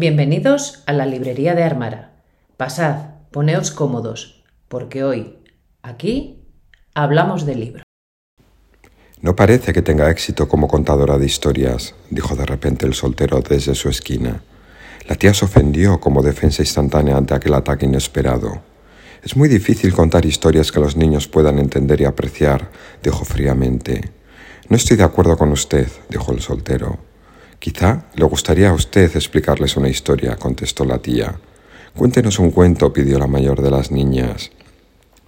[0.00, 2.12] Bienvenidos a la librería de Armara.
[2.56, 5.40] Pasad, poneos cómodos, porque hoy,
[5.82, 6.46] aquí,
[6.94, 7.82] hablamos de libros.
[9.20, 13.74] No parece que tenga éxito como contadora de historias, dijo de repente el soltero desde
[13.74, 14.40] su esquina.
[15.08, 18.62] La tía se ofendió como defensa instantánea ante aquel ataque inesperado.
[19.24, 22.70] Es muy difícil contar historias que los niños puedan entender y apreciar,
[23.02, 24.12] dijo fríamente.
[24.68, 27.07] No estoy de acuerdo con usted, dijo el soltero.
[27.58, 31.40] Quizá le gustaría a usted explicarles una historia, contestó la tía.
[31.96, 34.52] Cuéntenos un cuento, pidió la mayor de las niñas.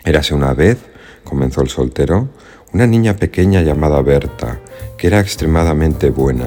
[0.04, 0.78] Érase una vez,
[1.24, 2.28] comenzó el soltero,
[2.72, 4.60] una niña pequeña llamada Berta,
[4.96, 6.46] que era extremadamente buena.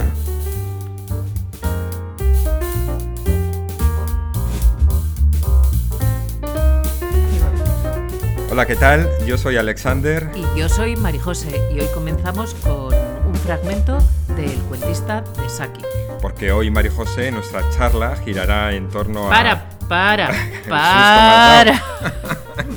[8.49, 9.09] Hola, ¿qué tal?
[9.25, 10.29] Yo soy Alexander.
[10.33, 13.02] Y yo soy Marijose, y hoy comenzamos con
[13.43, 13.97] fragmento
[14.35, 15.81] del cuentista de Saki.
[16.21, 19.29] Porque hoy, María José, nuestra charla girará en torno a.
[19.29, 20.31] Para, para,
[20.69, 21.83] para.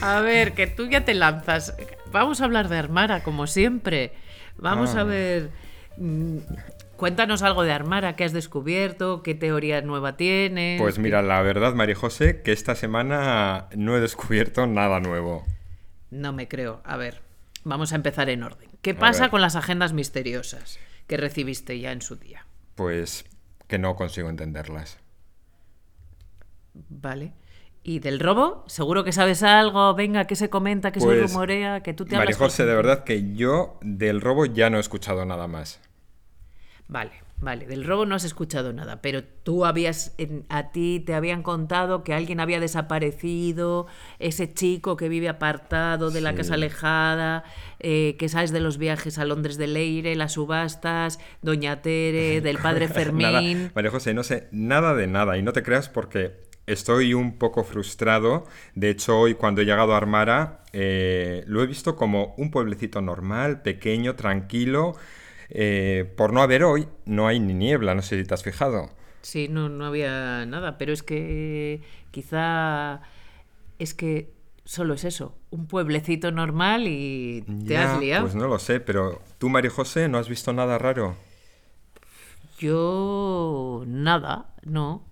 [0.00, 1.74] a ver, que tú ya te lanzas.
[2.12, 4.12] Vamos a hablar de Armara, como siempre.
[4.56, 5.00] Vamos Ah.
[5.00, 5.50] a ver.
[5.96, 6.38] mm,
[6.96, 10.80] Cuéntanos algo de Armara, qué has descubierto, qué teoría nueva tienes.
[10.80, 15.44] Pues mira, la verdad, María José, que esta semana no he descubierto nada nuevo.
[16.12, 16.80] No me creo.
[16.84, 17.20] A ver,
[17.64, 18.70] vamos a empezar en orden.
[18.82, 22.46] ¿Qué pasa con las agendas misteriosas que recibiste ya en su día?
[22.74, 23.24] Pues
[23.66, 24.98] que no consigo entenderlas.
[26.74, 27.32] Vale.
[27.82, 28.64] ¿Y del robo?
[28.66, 29.94] Seguro que sabes algo.
[29.94, 32.74] Venga, que se comenta, que se Pues, rumorea, que tú te María hablas José, de
[32.74, 35.80] verdad que yo del robo ya no he escuchado nada más.
[36.88, 37.66] Vale, vale.
[37.66, 42.02] Del robo no has escuchado nada, pero tú habías, en- a ti te habían contado
[42.02, 43.86] que alguien había desaparecido,
[44.18, 47.44] ese chico que vive apartado de la casa alejada,
[47.80, 52.58] eh, que sabes de los viajes a Londres de Leire, las subastas, Doña Tere, del
[52.62, 53.70] padre Nada, Fermín.
[53.74, 57.62] María José, no sé nada de nada y no te creas porque estoy un poco
[57.64, 58.46] frustrado.
[58.74, 63.02] De hecho, hoy cuando he llegado a Armara eh, lo he visto como un pueblecito
[63.02, 64.96] normal, pequeño, tranquilo.
[65.50, 68.90] Eh, por no haber hoy, no hay ni niebla, no sé si te has fijado.
[69.22, 73.00] Sí, no, no había nada, pero es que quizá
[73.78, 74.34] es que
[74.64, 78.30] solo es eso, un pueblecito normal y te Ya, has liado.
[78.30, 81.16] Pues no lo sé, pero tú, María José, ¿no has visto nada raro?
[82.58, 85.04] Yo nada, no.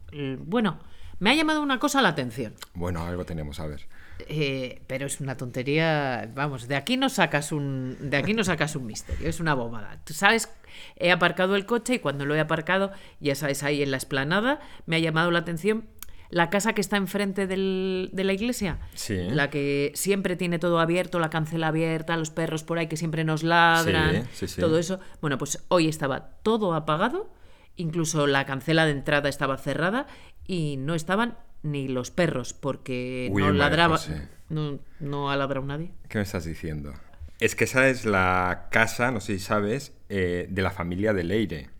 [0.46, 0.78] Bueno,
[1.22, 3.86] me ha llamado una cosa la atención, Bueno, algo tenemos, a ver.
[4.28, 6.28] eh, pero es una tontería.
[6.34, 10.00] Vamos, de aquí no sacas un, de aquí no sacas un misterio, es una bobada.
[10.04, 10.48] Tú sabes,
[10.96, 12.90] he aparcado el coche y cuando lo he aparcado,
[13.20, 15.86] ya sabes, ahí en la esplanada, me ha llamado la atención
[16.30, 18.78] la casa que está enfrente del- de la iglesia.
[18.94, 19.16] Sí.
[19.30, 23.22] La que siempre tiene todo abierto, la cancela abierta, los perros por ahí que siempre
[23.22, 24.60] nos ladran, Sí, sí, sí.
[24.60, 24.98] todo eso.
[25.20, 27.30] Bueno, pues hoy estaba todo apagado,
[27.76, 30.06] incluso la cancela de entrada estaba cerrada
[30.46, 34.28] y no estaban ni los perros porque Uy, no María ladraba, José.
[34.48, 35.92] no, no ha ladrado nadie.
[36.08, 36.92] ¿Qué me estás diciendo?
[37.40, 41.24] Es que esa es la casa, no sé si sabes, eh, de la familia de
[41.24, 41.70] Leire.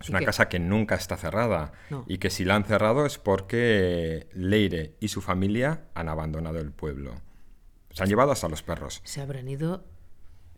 [0.00, 0.24] Es ¿Y una qué?
[0.26, 2.04] casa que nunca está cerrada No.
[2.08, 6.72] y que si la han cerrado es porque Leire y su familia han abandonado el
[6.72, 7.14] pueblo.
[7.90, 9.00] Se han llevado hasta los perros.
[9.04, 9.84] Se habrán ido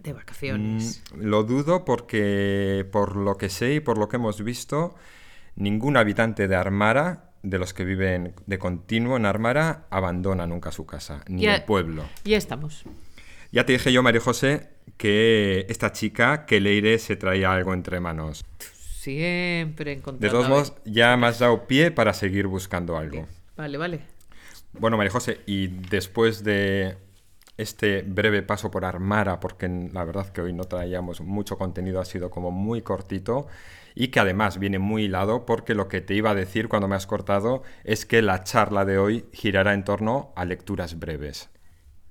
[0.05, 1.03] de vacaciones.
[1.15, 4.95] Mm, lo dudo porque por lo que sé y por lo que hemos visto,
[5.57, 10.87] ningún habitante de Armara, de los que viven de continuo en Armara, abandona nunca su
[10.87, 12.05] casa, ni Ya- el pueblo.
[12.25, 12.85] Ya estamos.
[13.53, 18.01] Ya te dije yo, María José, que esta chica, que Leire, se traía algo entre
[18.01, 18.45] manos.
[19.05, 20.33] Siempre De encontrando.
[20.39, 23.27] todos a modos, ya me has dado pie para seguir buscando algo.
[23.57, 24.01] Vale, vale.
[24.73, 26.97] Bueno, María José, y después de
[27.57, 32.05] este breve paso por Armara, porque la verdad que hoy no traíamos mucho contenido, ha
[32.05, 33.47] sido como muy cortito
[33.95, 36.97] y que además viene muy hilado porque lo que te iba a decir cuando me
[36.97, 41.49] has cortado es que la charla de hoy girará en torno a lecturas breves.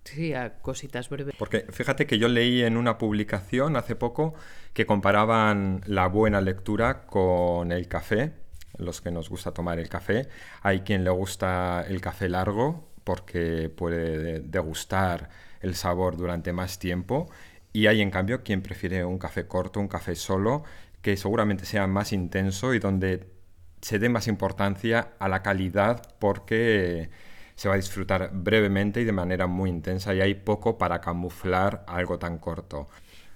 [0.05, 1.35] Sí, a cositas breves.
[1.37, 4.33] Porque fíjate que yo leí en una publicación hace poco
[4.73, 8.33] que comparaban la buena lectura con el café,
[8.77, 10.27] los que nos gusta tomar el café.
[10.61, 15.29] Hay quien le gusta el café largo porque puede degustar
[15.61, 17.29] el sabor durante más tiempo
[17.73, 20.63] y hay en cambio quien prefiere un café corto, un café solo,
[21.01, 23.27] que seguramente sea más intenso y donde
[23.81, 27.09] se dé más importancia a la calidad porque
[27.55, 31.83] se va a disfrutar brevemente y de manera muy intensa y hay poco para camuflar
[31.87, 32.87] algo tan corto.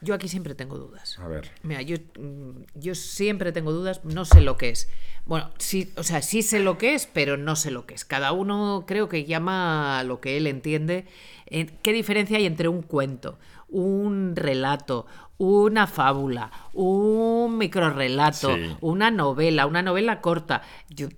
[0.02, 1.18] Yo aquí siempre tengo dudas.
[1.20, 1.50] A ver.
[1.64, 4.90] Mira, yo, mm, yo siempre tengo dudas, no sé lo que es.
[5.26, 8.06] Bueno, sí, o sea, sí sé lo que es, pero no sé lo que es.
[8.06, 11.06] Cada uno creo que llama a lo que él entiende.
[11.50, 13.40] ¿Qué diferencia hay entre un cuento?
[13.69, 15.06] Un relato,
[15.40, 18.75] una fábula, un microrrelato, Sí.
[18.81, 20.62] una novela, una novela corta.
[20.90, 21.10] Yo-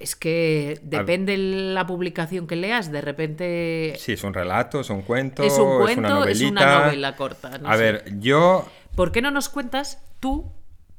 [0.00, 5.02] es que depende la publicación que leas, de repente Sí, es un relato, es un
[5.02, 6.50] cuento, es un una cuento, es novelita.
[6.50, 7.58] una novela corta.
[7.58, 7.82] no a sé.
[7.82, 10.50] ver, yo ¿Por qué no nos cuentas tú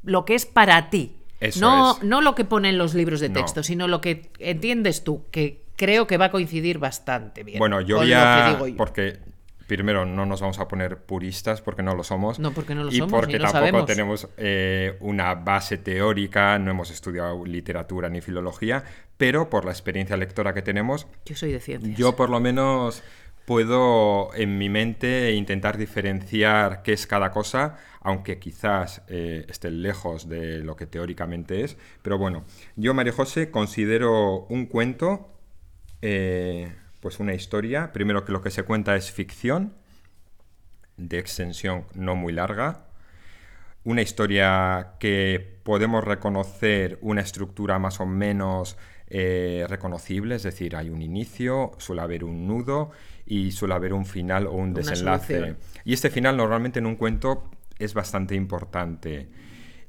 [0.04, 1.18] lo que es para ti?
[1.42, 2.04] Eso no, es.
[2.04, 3.36] no lo que pone en los libros de No.
[3.36, 7.60] texto, sino lo que entiendes tú, que creo que va a coincidir bastante bien.
[7.60, 8.58] Bueno, yo voy a...
[8.66, 8.76] yo.
[8.78, 9.20] Porque
[9.72, 12.40] primero no nos vamos a poner puristas porque no lo somos.
[12.40, 16.60] No, porque no lo y somos, porque ni lo tampoco tenemos eh, una base teórica,
[16.60, 18.84] no hemos estudiado literatura ni filología,
[19.16, 21.98] pero por la experiencia lectora que tenemos, Yo soy de ciencias.
[21.98, 23.02] yo por lo menos
[23.46, 30.28] puedo en mi mente intentar diferenciar qué es cada cosa, aunque quizás eh, esté lejos
[30.28, 31.78] de lo que teóricamente es.
[32.02, 32.44] Pero bueno,
[32.76, 35.30] yo, María José, considero un cuento,
[36.02, 39.74] eh, pues una historia, primero que lo que se cuenta es ficción,
[40.98, 42.86] de extensión no muy larga,
[43.84, 48.78] una historia que podemos reconocer una estructura más o menos
[49.08, 52.92] eh, reconocible, es decir, hay un inicio, suele haber un nudo
[53.26, 55.34] y suele haber un final o un desenlace.
[55.34, 55.58] solución.
[55.84, 57.50] Y este final normalmente en un cuento
[57.80, 59.28] es bastante importante.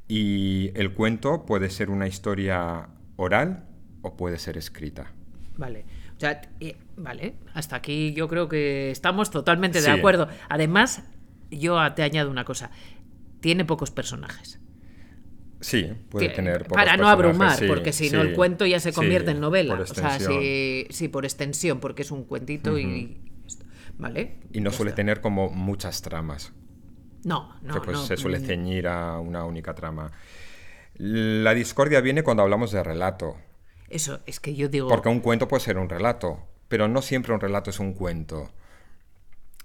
[0.09, 3.69] Y el cuento puede ser una historia oral
[4.01, 5.13] o puede ser escrita.
[5.57, 5.85] Vale.
[6.23, 9.91] O sea, eh, vale, hasta aquí yo creo que estamos totalmente de Sí.
[9.91, 10.29] acuerdo.
[10.49, 11.03] Además,
[11.51, 12.71] yo te añado una cosa.
[13.41, 14.61] Tiene pocos personajes.
[15.61, 18.65] Sí, puede Que- tener pocos para no personajes, abrumar, sí, porque si no el cuento
[18.67, 19.75] ya se convierte en novela.
[19.75, 23.21] o sea, sí, sí, por extensión, porque es un cuentito y.
[23.99, 24.39] Vale.
[24.53, 26.53] Y no suele tener como muchas tramas.
[27.25, 30.13] No, no, que pues no, se suele mm, ceñir a una única trama.
[30.95, 33.39] La discordia viene cuando hablamos de relato,
[33.93, 34.89] Eso, es que yo digo.
[34.89, 38.51] porque un cuento puede ser un relato, pero no siempre un relato es un cuento.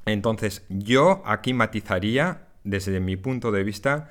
[0.06, 4.10] Entonces, yo aquí matizaría, desde mi punto de vista,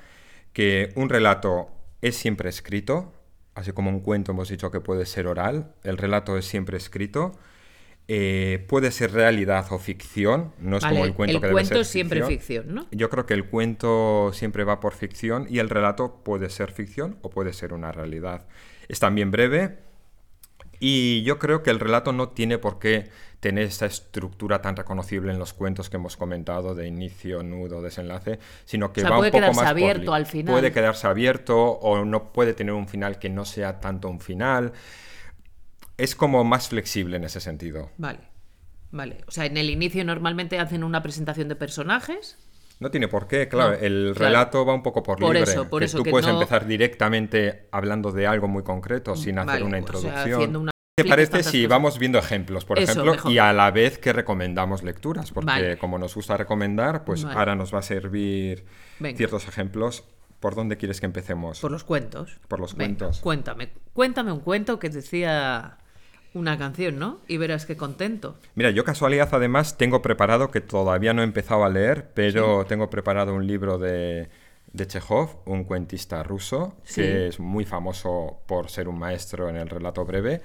[0.52, 1.70] que un relato
[2.02, 3.12] es siempre escrito,
[3.54, 7.32] así como un cuento hemos dicho que puede ser oral, el relato es siempre escrito.
[8.08, 11.54] eh, puede ser realidad o ficción, no es Vale, como el cuento el que debe
[11.54, 12.86] cuento ser es siempre ficción, ¿no?
[12.92, 17.18] Yo creo que el cuento siempre va por ficción y el relato puede ser ficción
[17.22, 18.46] o puede ser una realidad.
[18.88, 19.85] Es también breve
[20.80, 25.32] y yo creo que el relato no tiene por qué tener esta estructura tan reconocible
[25.32, 29.16] en los cuentos que hemos comentado de inicio, nudo, desenlace, sino que O sea, va
[29.18, 30.52] puede un poco quedarse más abierto al final.
[30.54, 34.72] Puede quedarse abierto o no puede tener un final que no sea tanto un final.
[35.96, 37.90] Es como más flexible en ese sentido.
[37.98, 38.20] Vale.
[38.90, 39.18] Vale.
[39.26, 42.38] O sea, en el inicio normalmente hacen una presentación de personajes.
[42.78, 44.28] No tiene por qué, claro, No, el claro.
[44.28, 45.50] relato va un poco por, Por libre.
[45.50, 49.16] eso, por que eso tú que puedes no- empezar directamente hablando de algo muy concreto
[49.16, 50.56] sin hacer Vale, una o sea, introducción.
[50.56, 51.68] una- ¿Te parece si cosas.
[51.70, 53.32] vamos viendo ejemplos, por Eso, ejemplo, mejor.
[53.32, 55.30] y a la vez que recomendamos lecturas?
[55.30, 55.78] Porque Vale.
[55.78, 57.38] como nos gusta recomendar, pues Vale.
[57.38, 58.64] ahora nos va a servir
[58.98, 59.16] Venga.
[59.16, 60.04] ciertos ejemplos.
[60.40, 61.60] ¿Por dónde quieres que empecemos?
[61.60, 62.38] Por los cuentos.
[62.48, 63.20] Por los Venga, cuentos.
[63.20, 63.72] Cuéntame.
[63.94, 65.78] Cuéntame un cuento que decía
[66.36, 67.20] una canción, ¿no?
[67.26, 68.36] Y verás qué contento.
[68.54, 72.90] Mira, yo casualidad además tengo preparado, que todavía no he empezado a leer, pero tengo
[72.90, 74.28] preparado un libro de,
[74.72, 77.00] de Chekhov, un cuentista ruso, Sí.
[77.00, 80.42] que es muy famoso por ser un maestro en el relato breve.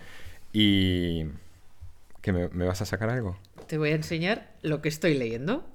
[0.53, 1.25] Y...
[2.21, 3.37] ¿Que me, me vas a sacar algo?
[3.67, 5.65] Te voy a enseñar lo que estoy leyendo.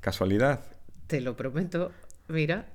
[0.00, 0.60] ¿Casualidad?
[1.08, 1.90] Te lo prometo.
[2.28, 2.66] Mira.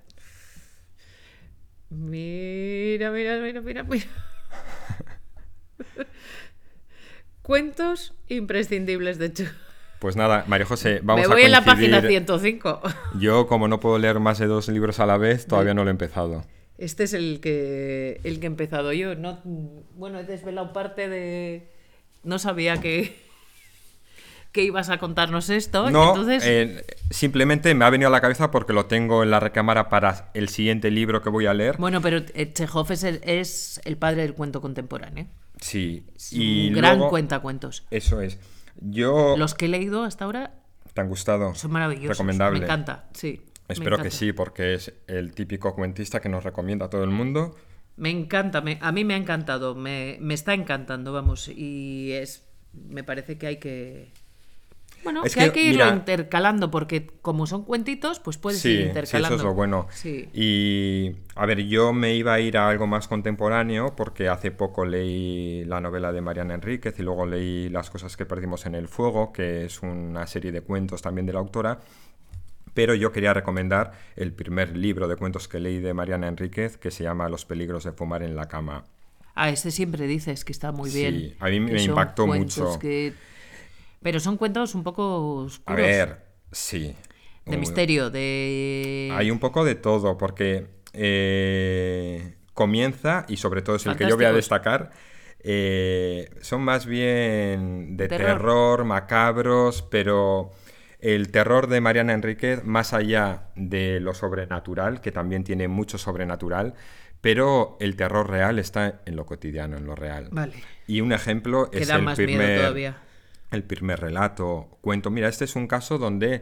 [1.90, 4.06] Mira, mira, mira, mira, mira.
[7.48, 9.46] Cuentos imprescindibles de hecho.
[10.00, 12.26] Pues nada, María José, vamos Me voy a en la página coincidir.
[12.26, 12.82] 105.
[13.22, 15.90] Yo, como no puedo leer más de dos libros a la vez, todavía no lo
[15.90, 16.44] he empezado.
[16.78, 19.16] Este es el que el que he empezado yo.
[19.16, 19.40] No,
[19.96, 21.72] bueno, he desvelado parte de.
[22.22, 23.18] No sabía que,
[24.52, 25.90] que ibas a contarnos esto.
[25.90, 29.40] No, entonces, eh, simplemente me ha venido a la cabeza porque lo tengo en la
[29.40, 31.78] recámara para el siguiente libro que voy a leer.
[31.78, 35.28] bueno, pero eh, Chekhov es el, es el padre del cuento contemporáneo.
[35.62, 37.86] Sí, Es y un gran luego- cuentacuentos.
[37.92, 38.40] Eso es.
[38.80, 39.36] Yo...
[39.38, 40.54] Los que he leído hasta ahora
[40.94, 41.54] ¿Te han gustado?
[41.56, 42.10] son maravillosos.
[42.18, 42.60] Recomendable.
[42.60, 43.42] Me encanta, sí.
[43.68, 47.56] Espero que sí, porque es el típico cuentista que nos recomienda a todo el mundo.
[47.98, 52.48] Me encanta, me- a mí me ha encantado, me, me está encantando, vamos, y es,
[52.74, 54.14] me parece que hay que,
[55.04, 58.70] bueno, Es que, hay que irlo mira- intercalando, porque como son cuentitos, pues puedes Sí,
[58.70, 59.36] ir sí, intercalando.
[59.36, 59.88] eso es lo bueno.
[59.92, 60.28] Sí.
[60.34, 64.86] Y a ver, yo me iba a ir a algo más contemporáneo porque hace poco
[64.86, 68.88] leí la novela de Mariana Enríquez y luego leí Las cosas que perdimos en el
[68.88, 71.80] fuego, que es una serie de cuentos también de la autora.
[72.74, 76.92] Pero yo quería recomendar el primer libro de cuentos que leí de Mariana Enríquez, que
[76.92, 78.84] se llama Los peligros de fumar en la cama.
[79.34, 81.36] Ah, este siempre dices que está muy Sí, bien.
[81.40, 82.78] a mí me impactó mucho.
[82.80, 83.14] que-
[84.02, 85.82] Pero son cuentos un poco A oscuros.
[85.82, 86.96] ver, sí.
[87.46, 89.12] De misterio, de...
[89.16, 94.16] Hay un poco de todo, porque eh, comienza, y sobre todo es el que yo
[94.16, 94.92] voy a destacar,
[95.40, 98.84] eh, son más bien de terror.
[98.84, 100.52] macabros, pero
[101.00, 106.74] el terror de Mariana Enríquez, más allá de lo sobrenatural, que también tiene mucho sobrenatural,
[107.22, 110.30] pero el terror real está en lo cotidiano, en lo real.
[110.32, 110.54] Vale.
[110.88, 112.96] Y un ejemplo es el primer,
[113.52, 115.10] el primer relato, cuento.
[115.10, 116.42] Mira, este es un caso donde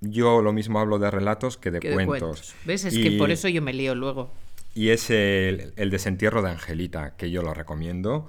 [0.00, 2.54] yo lo mismo hablo de relatos que de, cuentos.
[2.64, 2.84] ¿Ves?
[2.84, 4.30] Es que por eso yo me lío luego.
[4.74, 8.28] Y es el, el, desentierro de Angelita, que yo lo recomiendo.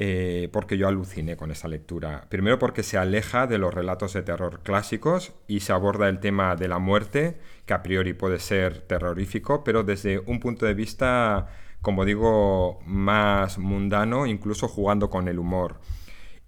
[0.00, 2.26] Eh, porque yo aluciné con esta lectura.
[2.28, 6.54] Primero porque se aleja de los relatos de terror clásicos y se aborda el tema
[6.54, 11.48] de la muerte, que a priori puede ser terrorífico, pero desde un punto de vista,
[11.80, 15.80] como digo, más mundano, incluso jugando con el humor.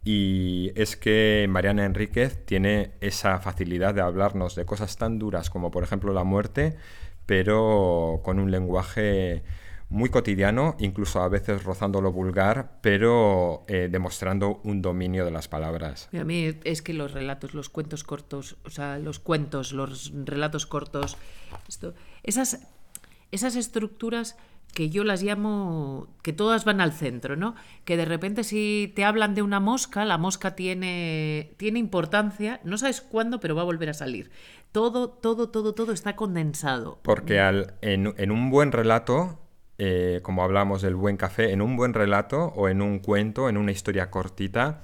[0.04, 5.70] Y es que Mariana Enríquez tiene esa facilidad de hablarnos de cosas tan duras como
[5.70, 6.76] por ejemplo la muerte,
[7.26, 9.42] pero con un lenguaje
[9.90, 15.48] muy cotidiano, incluso a veces rozando lo vulgar, pero eh, demostrando un dominio de las
[15.48, 16.08] palabras.
[16.18, 20.66] A mí es que los relatos, los cuentos cortos, o sea, los cuentos, los relatos
[20.66, 21.16] cortos,
[21.68, 21.92] esto,
[22.22, 22.60] esas,
[23.32, 24.36] esas estructuras
[24.72, 27.54] que yo las llamo, que todas van al centro, ¿no?
[27.84, 32.78] Que de repente si te hablan de una mosca, la mosca tiene, tiene importancia, no
[32.78, 34.30] sabes cuándo, pero va a volver a salir.
[34.72, 37.00] Todo, todo, todo, todo está condensado.
[37.02, 39.38] Porque al, en, un buen relato
[39.78, 43.56] eh, como hablamos del buen café, en un buen relato o en un cuento, en
[43.56, 44.82] una historia cortita,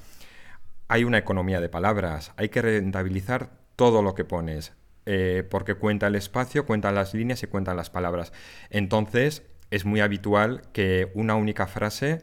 [0.88, 2.32] hay una economía de palabras.
[2.36, 4.72] Hay que rentabilizar todo lo que pones,
[5.04, 8.32] eh, porque cuenta el espacio, cuentan las líneas y cuentan las palabras.
[8.70, 12.22] Entonces, es muy habitual que una única frase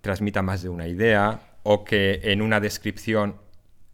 [0.00, 3.36] transmita más de una idea o que en una descripción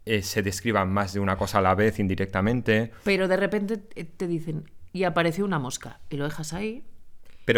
[0.05, 2.91] eh, se describa más de una cosa a la vez indirectamente.
[3.03, 6.83] Pero de repente te dicen, y apareció una mosca, y lo dejas ahí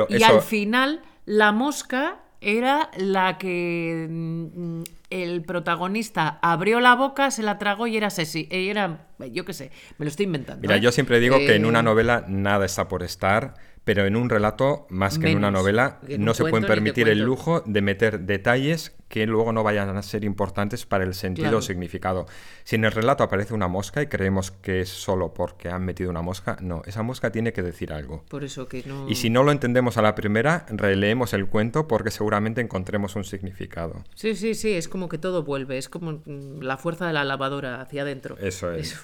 [0.09, 7.43] y al final, la mosca era la que mm, el protagonista abrió la boca, se
[7.43, 8.47] la tragó y era Ceci.
[8.49, 10.61] Era, yo qué sé, me lo estoy inventando.
[10.61, 10.81] Mira, ¿eh?
[10.81, 14.29] yo siempre digo que en una eh, novela nada está por estar pero en un
[14.29, 18.95] relato, más que en una novela, no se pueden permitir el lujo de meter detalles
[19.07, 22.27] que luego no vayan a ser importantes para el sentido o significado.
[22.63, 26.11] Si en el relato aparece una mosca y creemos que es solo porque han metido
[26.11, 28.23] una mosca, no, esa mosca tiene que decir algo.
[28.29, 29.09] Por eso que no...
[29.09, 33.23] Y si no lo entendemos a la primera, releemos el cuento porque seguramente encontremos un
[33.23, 34.03] significado.
[34.15, 37.25] Sí, sí, sí, es como que todo vuelve, es como mm, la fuerza de la
[37.25, 38.37] lavadora hacia adentro.
[38.37, 38.97] Eso es.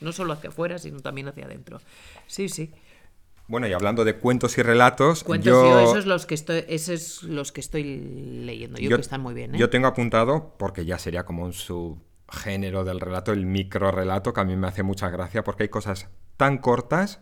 [0.00, 1.80] No solo hacia afuera, sino también hacia adentro.
[2.26, 2.72] Sí, sí.
[3.50, 5.80] Bueno, y hablando de cuentos y relatos, cuentos, yo...
[5.80, 9.56] esos, los que estoy, esos los que estoy leyendo, yo, que están muy bien.
[9.56, 9.58] ¿eh?
[9.58, 14.40] Yo tengo apuntado, porque ya sería como un subgénero del relato, el micro relato, que
[14.40, 17.18] a mí me hace mucha gracia, porque hay cosas tan cortas,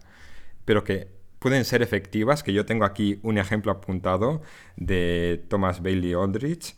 [0.66, 1.08] pero que
[1.38, 4.42] pueden ser efectivas, que yo tengo aquí un ejemplo apuntado
[4.76, 6.76] de Thomas Bailey Aldrich,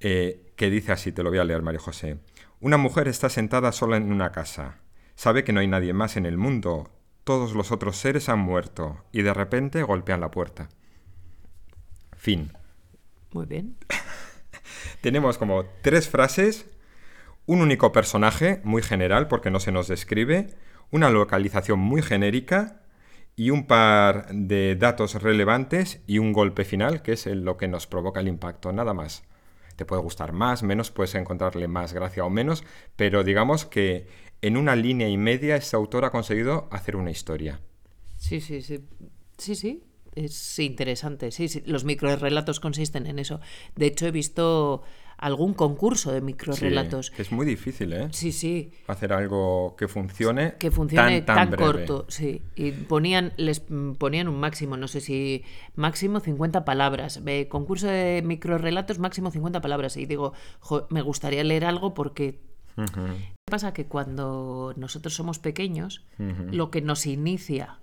[0.00, 2.18] eh, que dice así, te lo voy a leer, María José.
[2.60, 4.80] Una mujer está sentada sola en una casa.
[5.14, 6.90] Sabe que no hay nadie más en el mundo
[7.30, 10.68] todos los otros seres han muerto y de repente golpean la puerta.
[12.16, 12.50] Fin.
[13.30, 13.76] Muy bien.
[15.00, 16.66] Tenemos como tres frases,
[17.46, 20.56] un único personaje muy general porque no se nos describe,
[20.90, 22.82] una localización muy genérica
[23.36, 27.86] y un par de datos relevantes y un golpe final que es lo que nos
[27.86, 29.22] provoca el impacto, nada más.
[29.76, 32.64] Te puede gustar más, menos, puedes encontrarle más gracia o menos,
[32.96, 34.08] pero digamos que
[34.42, 37.60] en una línea y media este autor ha conseguido hacer una historia.
[38.16, 38.80] Sí, sí, sí.
[39.38, 39.84] Sí, sí.
[40.14, 41.30] Es interesante.
[41.30, 41.62] Sí, sí.
[41.66, 43.40] Los microrelatos consisten en eso.
[43.76, 44.82] De hecho, he visto
[45.20, 47.12] algún concurso de microrelatos.
[47.14, 48.08] Sí, es muy difícil, ¿eh?
[48.10, 48.72] Sí, sí.
[48.86, 50.54] Hacer algo que funcione.
[50.58, 52.42] Que funcione tan, corto, sí.
[52.56, 53.60] Y ponían, les
[53.98, 55.44] ponían un máximo, no sé si
[55.74, 57.20] máximo 50 palabras.
[57.48, 59.96] concurso de microrelatos, máximo 50 palabras.
[59.98, 60.32] Y digo,
[60.88, 62.40] me gustaría leer algo porque
[62.86, 63.72] ¿Qué pasa?
[63.72, 67.78] Que cuando nosotros somos pequeños, lo que nos inicia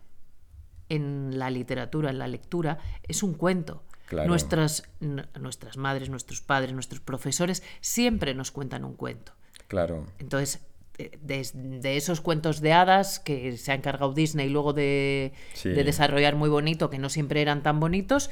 [0.90, 3.84] en la literatura, en la lectura, es un cuento.
[4.12, 9.34] Nuestras, nuestras madres, nuestros padres, nuestros profesores siempre nos cuentan un cuento.
[9.68, 10.06] Claro.
[10.20, 10.62] Entonces,
[10.98, 16.50] de, esos cuentos de hadas que se ha encargado Disney luego de, de, desarrollar muy
[16.50, 18.30] bonito, que no siempre eran tan bonitos,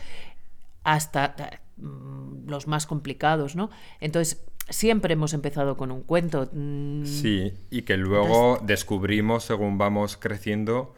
[0.83, 3.69] hasta mm, los más complicados, ¿no?
[3.99, 6.49] Entonces, siempre hemos empezado con un cuento.
[6.51, 7.05] Mm.
[7.05, 10.93] Sí, y que luego descubrimos, según vamos creciendo,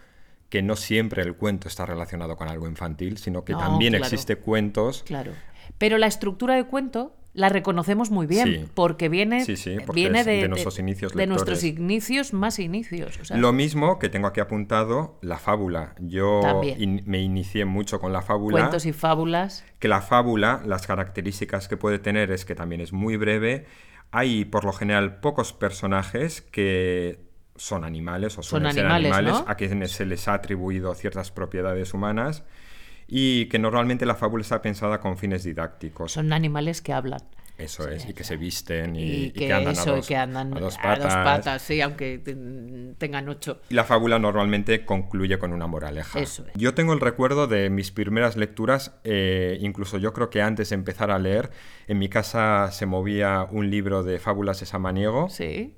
[0.49, 4.35] que no siempre el cuento está relacionado con algo infantil, sino que también existen existe
[4.37, 5.03] cuentos.
[5.03, 5.33] Claro.
[5.77, 8.65] Pero la estructura de cuento la reconocemos muy bien, Sí.
[8.73, 11.79] porque viene, Sí, sí, porque viene de, de nuestros inicios de nuestros lectores.
[11.79, 13.19] inicios más inicios.
[13.21, 15.93] o sea, Lo mismo que tengo aquí apuntado, la fábula.
[15.99, 16.41] Yo
[16.77, 18.57] in- me inicié mucho con la fábula.
[18.57, 19.63] cuentos y fábulas.
[19.79, 23.65] que la fábula, las características que puede tener es que también es muy breve.
[24.09, 27.19] Hay por lo general pocos personajes que
[27.55, 29.51] son animales o Son suelen ser animales, animales ¿no?
[29.51, 32.43] a quienes se les ha atribuido ciertas propiedades humanas
[33.07, 36.11] y que normalmente la fábula está pensada con fines didácticos.
[36.11, 37.21] Son animales que hablan.
[37.57, 40.07] Eso es, y que se visten y, Y, y que, que andan, eso, a, dos,
[40.07, 41.59] que andan a dos patas.
[41.63, 43.61] sí, aunque ten- tengan ocho.
[43.69, 46.19] Y la fábula normalmente concluye con una moraleja.
[46.19, 46.53] Eso es.
[46.53, 50.75] Yo tengo el recuerdo de mis primeras lecturas, eh, incluso yo creo que antes de
[50.75, 51.49] empezar a leer,
[51.87, 55.73] en mi casa se movía un libro de fábulas de Samaniego, Sí.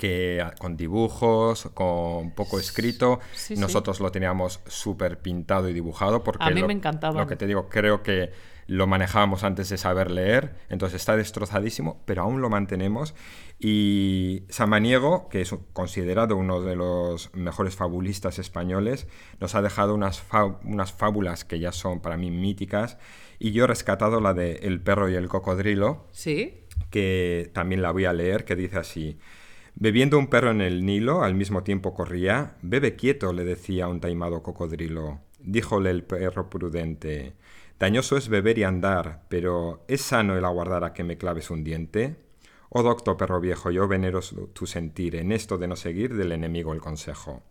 [0.00, 3.60] Que con dibujos, con poco escrito, Sí, sí.
[3.60, 7.18] nosotros lo teníamos súper pintado y dibujado porque A mí lo, me encantaban.
[7.18, 8.32] Lo que te digo, creo que
[8.66, 13.14] lo manejábamos antes de saber leer, entonces está destrozadísimo, pero aún lo mantenemos.
[13.58, 19.06] Y Samaniego, que es considerado uno de los mejores fabulistas españoles,
[19.40, 20.24] nos ha dejado unas,
[20.64, 22.96] unas fábulas que ya son para mí míticas,
[23.38, 26.64] y yo he rescatado la de El perro y el cocodrilo, Sí.
[26.90, 29.18] que también la voy a leer, que dice así.
[29.82, 32.54] Bebiendo un perro en el Nilo, al mismo tiempo corría.
[32.60, 35.20] Bebe quieto, le decía un taimado cocodrilo.
[35.38, 37.32] Díjole el perro prudente.
[37.78, 41.64] Dañoso es beber y andar, pero ¿es sano el aguardar a que me claves un
[41.64, 42.16] diente?
[42.68, 44.20] Oh docto perro viejo, yo venero
[44.52, 47.42] tu sentir en esto de no seguir del enemigo el consejo.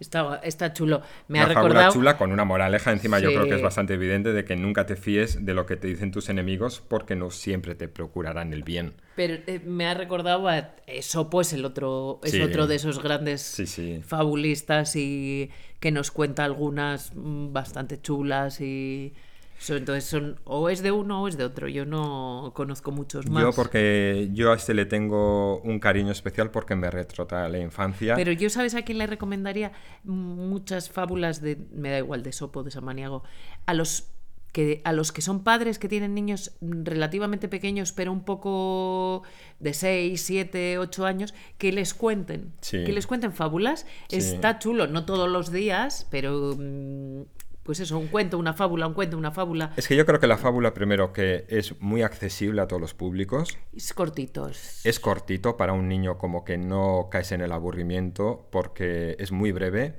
[0.00, 1.02] Está, está chulo.
[1.28, 1.92] Me Una ha fábula recordado.
[1.92, 4.96] chula con una moraleja encima yo creo que es bastante evidente de que nunca te
[4.96, 8.94] fíes de lo que te dicen tus enemigos porque no siempre te procurarán el bien.
[9.16, 12.42] Pero eh, me ha recordado a eso, pues el otro, es Sí.
[12.42, 15.50] otro de esos grandes Sí, fabulistas y
[15.80, 19.14] que nos cuenta algunas mm, bastante chulas y
[19.58, 21.68] so- entonces son o es de uno o es de otro.
[21.68, 23.42] Yo no conozco muchos más.
[23.42, 27.58] Yo porque yo a este le tengo un cariño especial porque me retrota a la
[27.58, 28.14] infancia.
[28.14, 29.72] Pero yo, ¿sabes a quién le recomendaría
[30.04, 33.22] muchas fábulas de, me da igual, de Sopo, de Samaniego?
[33.66, 34.08] A los
[34.52, 39.22] que, a los que son padres que tienen niños relativamente pequeños, pero un poco
[39.60, 42.54] de 6, 7, 8 años, que les cuenten.
[42.62, 42.82] Sí.
[42.84, 43.84] Que les cuenten fábulas.
[44.08, 44.16] Sí.
[44.16, 47.22] Está chulo, no todos los días, pero mm,
[47.66, 49.72] pues eso, un cuento, una fábula, un cuento, una fábula.
[49.76, 52.94] Es que yo creo que la fábula, primero, que es muy accesible a todos los
[52.94, 53.58] públicos.
[53.76, 54.86] Es cortitos.
[54.86, 59.50] Es cortito para un niño como que no caes en el aburrimiento porque es muy
[59.52, 59.94] breve.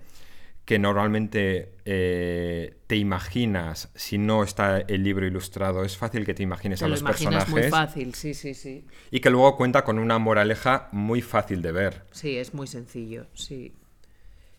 [0.64, 6.44] Que normalmente eh, te imaginas, si no está el libro ilustrado, es fácil que te
[6.44, 7.72] imagines Te a lo los imaginas personajes.
[7.72, 8.86] muy fácil, sí, sí, sí.
[9.10, 12.04] Y que luego cuenta con una moraleja muy fácil de ver.
[12.12, 13.76] Sí, es muy sencillo, sí.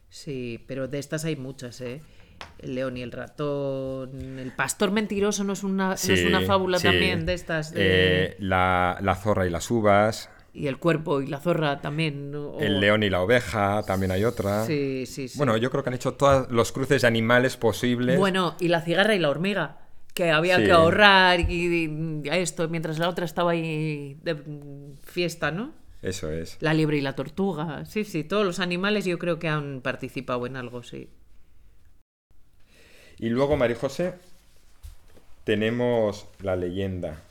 [0.09, 2.01] Sí, pero de estas hay muchas, ¿eh?
[2.59, 4.39] El león y el ratón.
[4.39, 6.85] El pastor mentiroso no es una, no es una fábula sí.
[6.89, 7.73] también de estas.
[7.73, 7.81] de-
[8.31, 10.31] Eh, la, la zorra y las uvas.
[10.55, 12.33] Y el cuerpo y la zorra también.
[12.33, 12.49] ¿no?
[12.51, 14.65] O- El león y la oveja, también hay otra.
[14.65, 15.39] Sí, sí, sí.
[15.39, 18.19] Bueno, yo creo que han hecho todos los cruces de animales posibles.
[18.19, 19.79] Bueno, y la cigarra y la hormiga.
[20.15, 20.65] Que había Sí.
[20.65, 21.45] que ahorrar y,
[21.85, 24.37] y esto, mientras la otra estaba ahí de
[25.05, 25.73] fiesta, ¿no?
[26.03, 26.57] Eso es.
[26.61, 27.85] La liebre y la tortuga.
[27.85, 31.09] Sí, sí, todos los animales yo creo que han participado en algo, sí.
[33.19, 34.15] Y luego, María José,
[35.45, 37.23] tenemos la leyenda.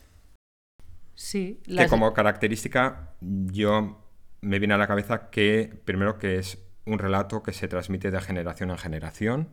[1.15, 1.59] Sí.
[1.65, 4.01] Que las- como característica, yo
[4.41, 8.21] me viene a la cabeza que, primero, que es un relato que se transmite de
[8.21, 9.49] generación en generación.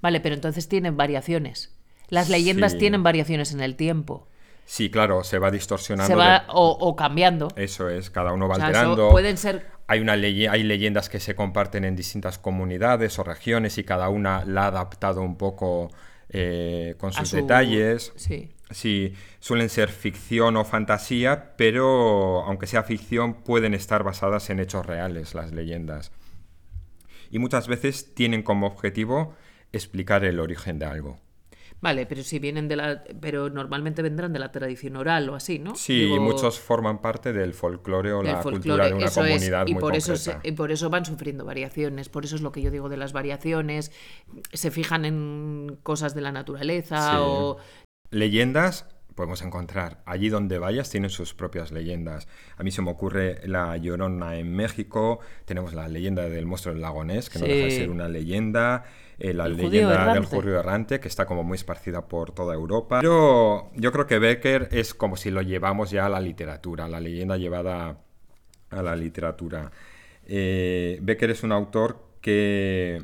[0.00, 1.76] Vale, pero entonces tienen variaciones.
[2.08, 2.78] Las leyendas Sí.
[2.78, 4.28] tienen variaciones en el tiempo.
[4.64, 6.08] Sí, claro, se va distorsionando.
[6.08, 7.48] Se va de- o, o cambiando.
[7.56, 9.10] Eso es, cada uno va O sea, alterando.
[9.10, 13.78] pueden ser Hay, una leye- hay leyendas que se comparten en distintas comunidades o regiones
[13.78, 15.90] y cada una la ha adaptado un poco
[16.28, 18.12] eh, con sus su- detalles.
[18.16, 18.52] Sí.
[18.70, 24.84] Sí, suelen ser ficción o fantasía, pero aunque sea ficción, pueden estar basadas en hechos
[24.84, 26.10] reales las leyendas.
[27.30, 29.36] Y muchas veces tienen como objetivo
[29.72, 31.20] explicar el origen de algo.
[31.80, 33.04] Vale, pero si vienen de la.
[33.20, 35.74] Pero normalmente vendrán de la tradición oral o así, ¿no?
[35.76, 39.24] Sí, Digo, muchos forman parte del folclore o del la folclore, cultura de una eso
[39.24, 40.12] es, comunidad y muy por concreta.
[40.14, 42.08] eso se- y por eso van sufriendo variaciones.
[42.08, 43.92] Por eso es lo que yo digo de las variaciones.
[44.52, 47.16] Se fijan en cosas de la naturaleza Sí.
[47.20, 47.58] o.
[48.10, 50.02] Leyendas podemos encontrar.
[50.04, 52.28] Allí donde vayas tienen sus propias leyendas.
[52.56, 56.82] A mí se me ocurre la Llorona en México, tenemos la leyenda del monstruo del
[56.82, 57.52] lago Ness, que no Sí.
[57.52, 58.84] deja de ser una leyenda,
[59.18, 62.98] eh, la El leyenda del judío errante, que está como muy esparcida por toda Europa.
[63.00, 67.00] Pero yo creo que Becker es como si lo llevamos ya a la literatura, la
[67.00, 67.98] leyenda llevada
[68.70, 69.70] a la literatura.
[70.26, 73.02] Eh, Becker es un autor que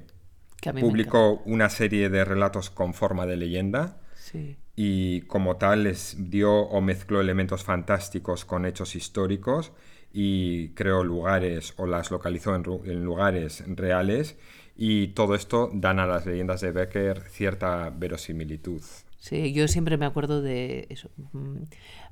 [0.80, 4.56] publicó una serie de relatos con forma de leyenda Sí.
[4.76, 9.72] y como tal les dio o mezcló elementos fantásticos con hechos históricos
[10.12, 14.38] y creó lugares o las localizó en, en lugares reales
[14.84, 18.82] y todo esto dan a las leyendas de Becker cierta verosimilitud.
[19.16, 21.08] Sí, yo siempre me acuerdo de eso.
[21.32, 21.62] mm,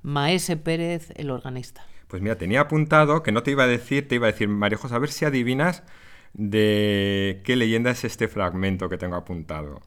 [0.02, 1.84] Maese Pérez, el organista.
[2.06, 4.78] Pues mira, tenía apuntado que no te iba a decir, te iba a decir, María
[4.78, 5.82] José, a ver si adivinas
[6.32, 9.80] de qué leyenda es este fragmento que tengo apuntado.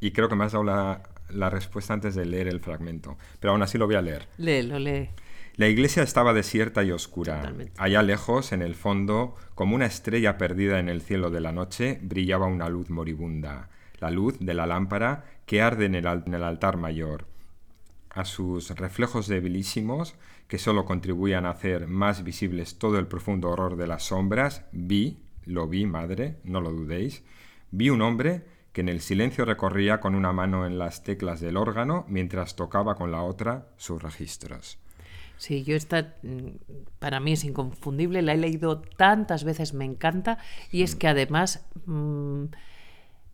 [0.00, 3.52] Y creo que me has dado la, la respuesta antes de leer el fragmento, pero
[3.52, 4.28] aún así lo voy a leer.
[4.38, 5.10] Léelo, lee.
[5.58, 7.40] La iglesia estaba desierta y oscura.
[7.40, 7.72] Totalmente.
[7.78, 11.98] Allá lejos, en el fondo, como una estrella perdida en el cielo de la noche,
[12.00, 13.68] brillaba una luz moribunda,
[13.98, 17.26] la luz de la lámpara que arde en el, al- en el altar mayor.
[18.10, 20.14] A sus reflejos debilísimos,
[20.46, 25.18] que sólo contribuían a hacer más visibles todo el profundo horror de las sombras, vi,
[25.44, 27.24] lo vi, madre, no lo dudéis,
[27.72, 31.56] vi un hombre que en el silencio recorría con una mano en las teclas del
[31.56, 34.78] órgano mientras tocaba con la otra sus registros.
[35.38, 36.48] Sí, yo esta mm,
[36.98, 40.38] para mí es inconfundible, la he leído tantas veces, me encanta
[40.70, 42.46] y es que además mm,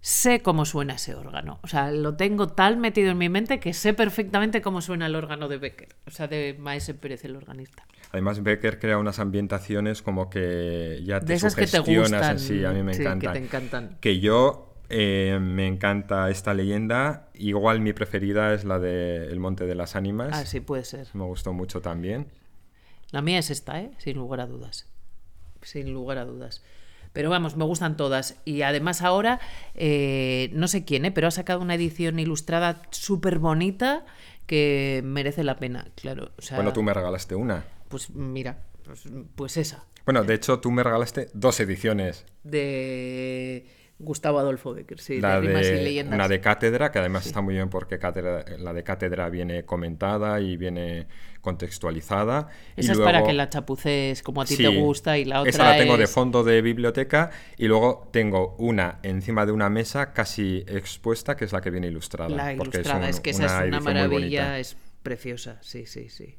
[0.01, 3.73] sé cómo suena ese órgano, o sea, lo tengo tan metido en mi mente que
[3.73, 7.87] sé perfectamente cómo suena el órgano de Becker, o sea, de Maese Pérez el organista.
[8.13, 12.65] Además, Becker crea unas ambientaciones como que ya te De esas que te gustan, así,
[12.65, 13.97] a mí me sí, que te encantan.
[14.01, 19.67] Que yo eh, me encanta esta leyenda, igual mi preferida es la de El Monte
[19.67, 20.31] de las Ánimas.
[20.33, 21.09] Ah, sí, puede ser.
[21.15, 22.27] Me gustó mucho también.
[23.11, 23.93] La mía es esta, ¿eh?
[23.99, 24.87] Sin lugar a dudas.
[25.63, 26.63] Sin lugar a dudas.
[27.13, 28.41] Pero vamos, me gustan todas.
[28.45, 29.41] Y además ahora,
[29.75, 31.13] eh, no sé quién, ¿eh?
[31.13, 34.05] pero ha sacado una edición ilustrada súper bonita
[34.47, 36.33] que merece la pena, claro.
[36.37, 37.65] O sea, Bueno, tú me regalaste una.
[37.89, 39.05] Pues mira, pues,
[39.37, 39.85] pues esa.
[40.05, 42.27] Bueno, de hecho, tú me regalaste dos ediciones.
[42.43, 43.65] De
[43.99, 46.15] Gustavo Adolfo Becker, sí, la de rimas y leyendas.
[46.15, 50.41] una de cátedra, que además está muy bien porque cátedra- la de cátedra viene comentada
[50.41, 51.07] y viene
[51.41, 52.49] contextualizada.
[52.77, 55.41] y Esa es para que la chapuces como a ti Sí, te gusta y la
[55.41, 59.71] otra Esa la tengo de fondo de biblioteca y luego tengo una encima de una
[59.71, 62.31] mesa casi expuesta, que es la que viene ilustrada.
[62.35, 66.35] La porque ilustrada, es, un- que esa es una maravilla, es preciosa, sí, sí, sí.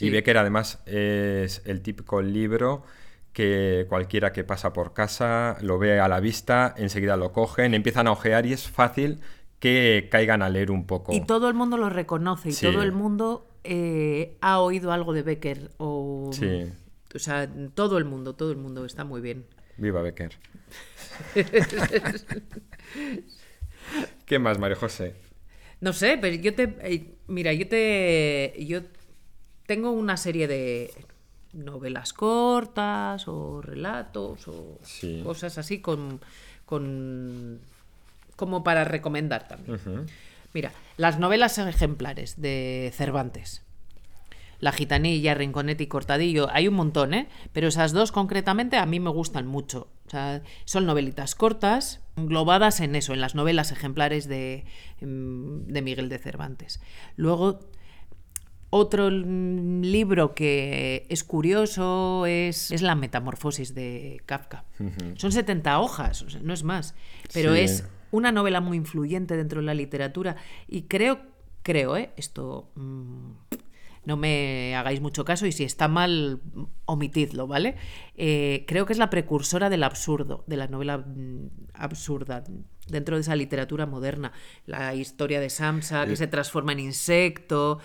[0.00, 2.82] Y Becker además es el típico libro
[3.34, 8.06] que cualquiera que pasa por casa lo ve a la vista, enseguida lo cogen, empiezan
[8.06, 9.20] a ojear y es fácil
[9.58, 11.12] que caigan a leer un poco.
[11.12, 12.64] Y todo el mundo lo reconoce y Sí.
[12.64, 15.70] todo el mundo eh, ha oído algo de Becker.
[15.78, 16.64] O, Sí.
[17.14, 19.44] o sea, todo el mundo, todo el mundo está muy bien.
[19.76, 20.32] Viva Becker.
[24.26, 25.14] ¿Qué más, María José?
[25.80, 26.74] No sé, pero yo te.
[26.82, 28.54] eh, Mira, yo te.
[28.66, 28.80] Yo
[29.66, 30.92] tengo una serie de
[31.54, 35.20] novelas cortas o relatos o Sí.
[35.24, 36.20] cosas así con.
[36.66, 37.60] con
[38.36, 39.78] como para recomendar también.
[40.52, 43.62] Mira, las novelas ejemplares de Cervantes.
[44.60, 47.28] La Gitanilla, Rinconete y Cortadillo, hay un montón, ¿eh?
[47.52, 49.88] Pero esas dos concretamente a mí me gustan mucho.
[50.06, 54.64] O sea, son novelitas cortas, englobadas en eso, en las novelas ejemplares de,
[55.00, 56.80] mm, de Miguel de Cervantes.
[57.16, 57.60] Luego,
[58.76, 64.64] otro libro que es curioso es, es La Metamorfosis de Kafka.
[65.16, 66.96] Son 70 hojas, no es más.
[67.32, 67.60] Pero Sí.
[67.60, 70.34] es una novela muy influyente dentro de la literatura
[70.66, 71.20] y creo,
[71.62, 72.10] creo, ¿eh?
[72.16, 73.30] Esto mm,
[74.06, 76.40] no me hagáis mucho caso y si está mal,
[76.84, 77.76] omitidlo, ¿vale?
[78.16, 82.42] Eh, creo que es la precursora del absurdo, de la novela mm, absurda
[82.86, 84.32] dentro de esa literatura moderna.
[84.66, 87.78] La historia de Samsa, que se transforma en insecto.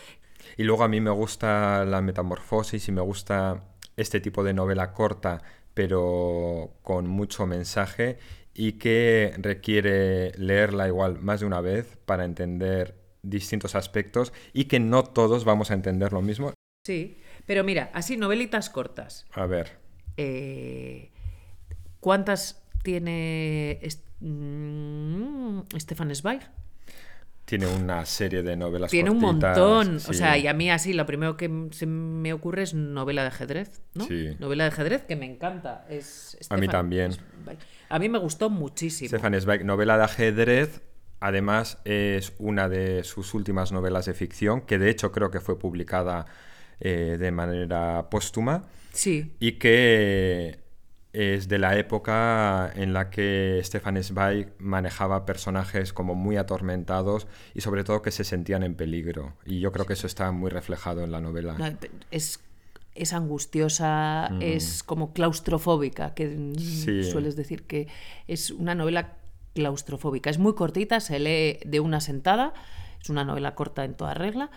[0.57, 3.63] Y luego a mí me gusta la metamorfosis y me gusta
[3.97, 5.41] este tipo de novela corta,
[5.73, 8.17] pero con mucho mensaje
[8.53, 14.79] y que requiere leerla igual más de una vez para entender distintos aspectos y que
[14.79, 16.53] no todos vamos a entender lo mismo.
[16.85, 19.25] Sí, pero mira, así novelitas cortas.
[19.33, 19.77] A ver,
[20.17, 21.11] Eh,
[22.01, 26.41] ¿Cuántas tiene est- mm, Stefan Zweig?
[27.49, 29.95] Tiene una serie de novelas Tiene un montón.
[30.07, 33.29] O sea, y a mí así lo primero que se me ocurre es novela de
[33.29, 34.05] ajedrez, ¿no?
[34.05, 34.35] Sí.
[34.37, 35.83] Novela de ajedrez que me encanta.
[35.89, 37.13] Es A mí también.
[37.13, 37.57] Zweig.
[37.89, 39.07] A mí me gustó muchísimo.
[39.07, 40.83] Stefan Zweig, novela de ajedrez,
[41.21, 45.57] además es una de sus últimas novelas de ficción, que de hecho creo que fue
[45.57, 46.27] publicada
[46.79, 50.59] eh, de manera póstuma Sí, y que
[51.19, 57.61] es de la época en la que Stefan Zweig manejaba personajes como muy atormentados y
[57.61, 59.33] sobre todo que se sentían en peligro.
[59.45, 61.55] Y yo creo que eso está muy reflejado en la novela.
[61.57, 61.65] no,
[62.11, 62.39] es,
[62.95, 66.55] es angustiosa, es como claustrofóbica, que mm, Mm.
[66.59, 67.03] Sí.
[67.03, 67.87] sueles decir que
[68.27, 69.15] es una novela
[69.55, 70.29] claustrofóbica.
[70.29, 72.53] Es muy cortita, se lee de una sentada
[73.01, 74.49] Es una novela corta en toda regla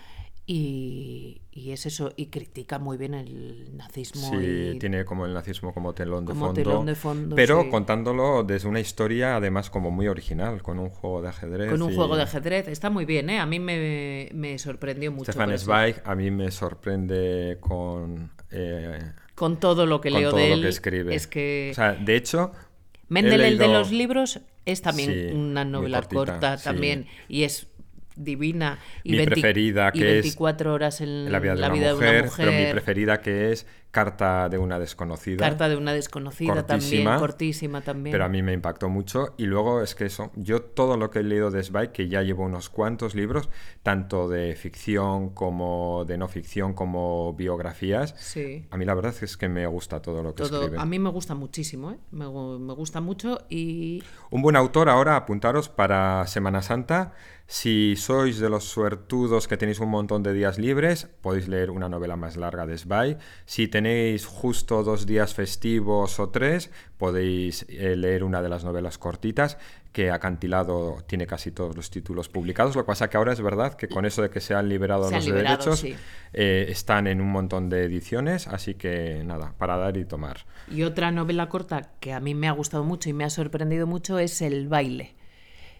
[0.54, 4.28] y, y es eso, y critica muy bien el nazismo.
[4.30, 6.62] Sí, y- tiene como el nazismo como telón de Como fondo.
[6.62, 7.70] telón de fondo, pero sí.
[7.70, 11.70] contándolo desde una historia además como muy original, con un juego de ajedrez.
[11.70, 12.68] Con un y- juego de ajedrez.
[12.68, 13.38] Está muy bien, ¿eh?
[13.38, 15.32] A mí me, me sorprendió mucho.
[15.32, 15.58] Stefan.
[15.58, 18.30] Zweig a mí me sorprende con...
[18.50, 18.98] eh,
[19.34, 20.62] Con todo lo que con leo todo de lo él.
[20.62, 21.14] que escribe.
[21.14, 21.68] Es que...
[21.72, 22.52] O sea, de hecho...
[22.54, 26.64] he Mendel, el de los libros, es también Sí, una novela corta sí.
[26.64, 27.66] también y es
[28.16, 28.78] divina.
[29.04, 31.82] Y Mi 20 preferida, y que es 24 horas en La vida, de, una mujer,
[31.82, 32.46] de una mujer.
[32.46, 35.36] pero mi preferida que es Carta de una desconocida.
[35.36, 38.12] Carta de una desconocida Cortísima, también, cortísima también.
[38.12, 39.34] Pero a mí me impactó mucho.
[39.36, 42.22] Y luego es que eso, yo todo lo que he leído de Zweig, que ya
[42.22, 43.50] llevo unos cuantos libros,
[43.82, 48.66] tanto de ficción como de no ficción, como biografías, Sí.
[48.70, 50.80] a mí la verdad es que me gusta todo lo que Todo, escribe.
[50.82, 51.98] a mí me gusta muchísimo, ¿eh?
[52.12, 57.12] me, me gusta mucho y Un buen autor ahora, apuntaros para Semana Santa.
[57.46, 61.88] Si sois de los suertudos que tenéis un montón de días libres, podéis leer una
[61.90, 63.18] novela más larga de Zweig.
[63.44, 63.81] Si tenéis
[64.26, 69.58] justo dos días festivos o tres, podéis eh, leer una de las novelas cortitas
[69.92, 72.74] que Acantilado tiene casi todos los títulos publicados.
[72.76, 75.04] Lo que pasa que ahora es verdad que con eso de que se han liberado
[75.08, 75.94] Se han los liberado, derechos, sí.
[76.32, 80.46] eh, están en un montón de ediciones, así que nada, para dar y tomar.
[80.70, 83.86] Y otra novela corta que a mí me ha gustado mucho y me ha sorprendido
[83.86, 85.14] mucho es El baile.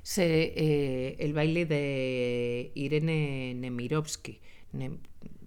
[0.02, 4.40] Se- eh, el baile de Irene Nemirovsky.
[4.72, 4.98] Ne-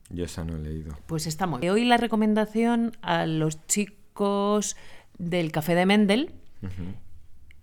[0.09, 0.95] Yo esa no he leído.
[1.07, 1.73] pues está muy bien.
[1.73, 4.75] Hoy la recomendación a los chicos
[5.17, 6.31] del Café de Mendel,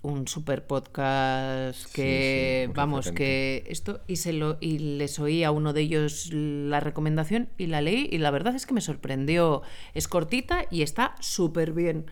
[0.03, 3.63] un super podcast que sí, vamos referente.
[3.65, 7.67] que esto y se lo y les oí a uno de ellos la recomendación y
[7.67, 9.63] la leí y la verdad es que me sorprendió
[9.95, 12.07] es cortita y está súper bien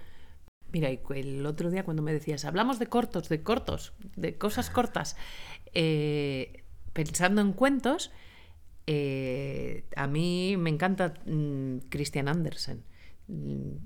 [0.73, 4.71] mira y el otro día cuando me decías hablamos de cortos de cortos de cosas
[4.71, 5.16] cortas
[5.75, 6.62] eh,
[6.93, 8.12] pensando en cuentos
[8.87, 12.83] eh, a mí me encanta mm, Christian Andersen
[13.29, 13.77] Mm,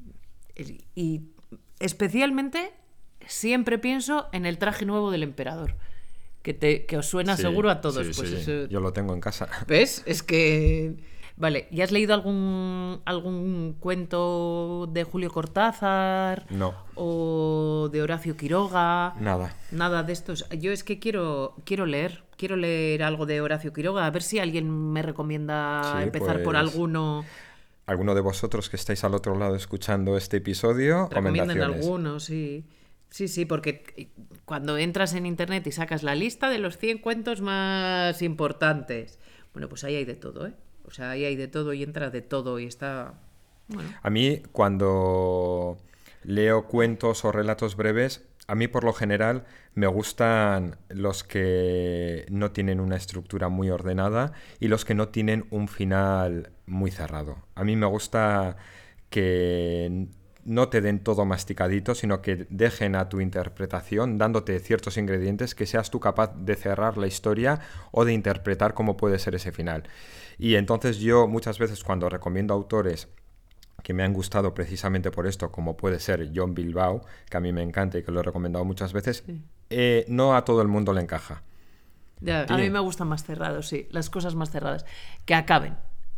[0.94, 1.20] y
[1.80, 2.72] especialmente
[3.26, 5.74] siempre pienso en el traje nuevo del emperador,
[6.42, 8.06] que, te, que os suena Sí, seguro a todos.
[8.06, 9.48] sí, pues sí, eso- Yo lo tengo en casa.
[9.68, 10.02] ¿Ves?
[10.06, 10.96] Es que...
[11.36, 16.46] Vale, ¿y has leído algún, algún cuento de Julio Cortázar?
[16.48, 16.74] No.
[16.94, 19.14] ¿O de Horacio Quiroga?
[19.20, 19.52] Nada.
[19.72, 20.48] Nada de estos.
[20.50, 24.38] Yo es que quiero, quiero leer, quiero leer algo de Horacio Quiroga, a ver si
[24.38, 27.24] alguien me recomienda Sí, empezar por pues, alguno.
[27.86, 31.84] Alguno de vosotros que estáis al otro lado escuchando este episodio, Recomienden recomendaciones.
[31.86, 32.64] alguno, sí.
[33.10, 34.10] Sí, sí, porque
[34.44, 39.18] cuando entras en internet y sacas la lista de los 100 cuentos más importantes,
[39.52, 40.54] bueno, pues ahí hay de todo, ¿eh?
[40.84, 43.14] O sea, ahí hay de todo y entra de todo y está...
[43.68, 45.78] Bueno, A mí, cuando
[46.24, 52.52] leo cuentos o relatos breves, a mí por lo general me gustan los que no
[52.52, 57.38] tienen una estructura muy ordenada y los que no tienen un final muy cerrado.
[57.54, 58.56] A mí me gusta
[59.10, 60.08] que
[60.44, 65.66] no te den todo masticadito, sino que dejen a tu interpretación, dándote ciertos ingredientes, que
[65.66, 67.60] seas tú capaz de cerrar la historia
[67.92, 69.84] o de interpretar cómo puede ser ese final.
[70.38, 73.08] Y entonces yo muchas veces cuando recomiendo autores
[73.82, 77.52] que me han gustado precisamente por esto, como puede ser John Bilbao, que a mí
[77.52, 79.24] me encanta y que lo he recomendado muchas veces,
[79.70, 81.42] eh, no a todo el mundo le encaja.
[82.20, 82.54] ya, a Sí.
[82.54, 84.86] mí me gustan más cerrados, sí, las cosas más cerradas,
[85.26, 85.76] que acaben.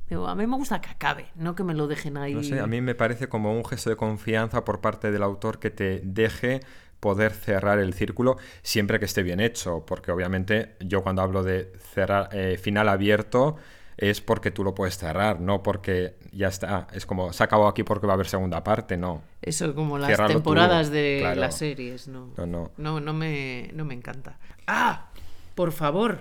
[0.08, 2.32] Digo, a mí me gusta que acabe, no que me lo dejen ahí.
[2.34, 5.58] No sé, a mí me parece como un gesto de confianza por parte del autor
[5.58, 6.60] que te deje
[7.00, 11.72] poder cerrar el círculo siempre que esté bien hecho, porque obviamente yo cuando hablo de
[11.92, 13.56] cerrar eh, final abierto
[13.98, 17.68] es porque tú lo puedes cerrar, no porque ya está, es como se ha acabado
[17.68, 19.22] aquí porque va a haber segunda parte, no.
[19.42, 21.40] Eso como las tú, temporadas de claro.
[21.40, 22.32] las series, no.
[22.36, 22.72] No, no.
[22.76, 24.38] No, no me, no me encanta.
[24.66, 25.06] ¡Ah!
[25.54, 26.18] Por favor,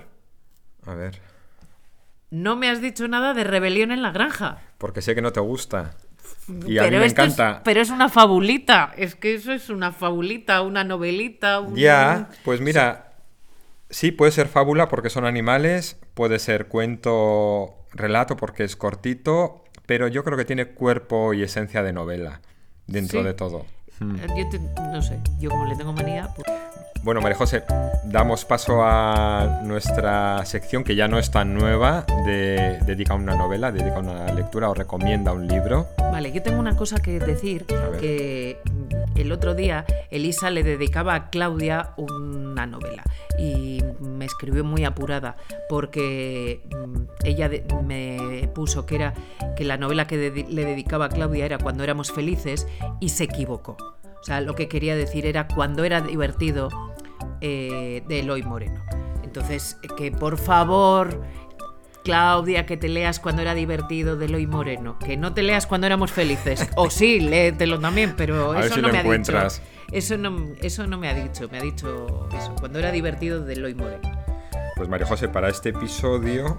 [0.86, 1.20] A ver,
[2.30, 4.60] no me has dicho nada de Rebelión en la Granja.
[4.78, 5.96] porque sé que no te gusta.
[6.48, 7.62] Y a mí pero me esto es- encanta.
[7.64, 8.94] pero es una fabulita.
[8.98, 11.60] Es que eso es una fabulita, una novelita.
[11.60, 13.14] un- Ya, pues mira,
[13.90, 20.08] sí, puede ser fábula porque son animales, puede ser cuento, relato porque es cortito, pero
[20.08, 22.42] yo creo que tiene cuerpo y esencia de novela
[22.88, 23.26] dentro Sí.
[23.26, 23.66] de todo.
[24.00, 24.16] Hmm.
[24.16, 26.48] Eh, Yo te- no sé, yo como le tengo manía, pues-
[27.04, 27.64] Bueno, María José,
[28.04, 33.72] damos paso a nuestra sección que ya no es tan nueva, de dedica una novela,
[33.72, 35.88] dedica una lectura o recomienda un libro.
[36.00, 40.64] Vale, yo tengo una cosa que decir, A que mm, el otro día Elisa le
[40.64, 43.04] dedicaba a Claudia una novela
[43.38, 45.36] y me escribió muy apurada
[45.70, 47.50] porque mm, ella
[47.84, 49.14] me puso que era
[49.56, 50.18] que la novela que
[50.50, 52.66] le dedicaba a Claudia era cuando éramos felices
[53.00, 53.78] y se equivocó.
[54.26, 56.70] O sea, lo que quería decir era cuando era divertido
[57.42, 58.84] eh, de Eloy Moreno.
[59.24, 61.22] Entonces, que por favor,
[62.04, 64.98] Claudia, que te leas cuando era divertido de Eloy Moreno.
[64.98, 66.68] Que no te leas cuando éramos felices.
[66.76, 69.60] O sí, léetelo también, pero A ver eso si no lo me encuentras.
[69.60, 69.96] ha dicho.
[69.96, 71.48] Eso no, eso no me ha dicho.
[71.52, 74.10] Me ha dicho eso, cuando era divertido de Eloy Moreno.
[74.76, 76.58] Pues María José, para este episodio,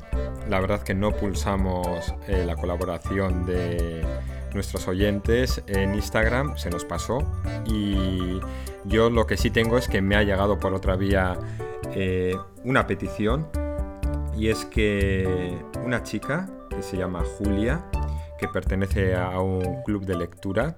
[0.49, 4.07] la verdad que no pulsamos eh, la colaboración de
[4.57, 7.19] nuestros oyentes en Instagram, se nos pasó.
[7.67, 8.41] Y
[8.85, 11.39] yo lo que sí tengo es que me ha llegado por otra vía
[11.95, 13.47] eh, una petición.
[14.37, 17.85] Y es que una chica que se llama Julia,
[18.39, 20.77] que pertenece a un club de lectura,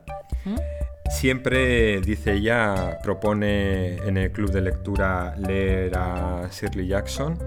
[1.11, 7.39] Siempre, dice ella, propone en el club de lectura leer a Shirley Jackson,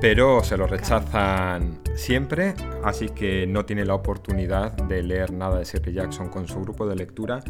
[0.00, 5.64] pero se lo rechazan siempre, así que no tiene la oportunidad de leer nada de
[5.64, 7.40] Shirley Jackson con su grupo de lectura.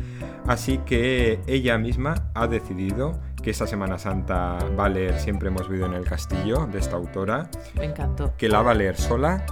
[0.46, 5.68] Así que ella misma ha decidido que esta Semana Santa va a leer Siempre hemos
[5.68, 8.34] vivido en el castillo de esta autora, Me encantó.
[8.36, 9.44] que la va a leer sola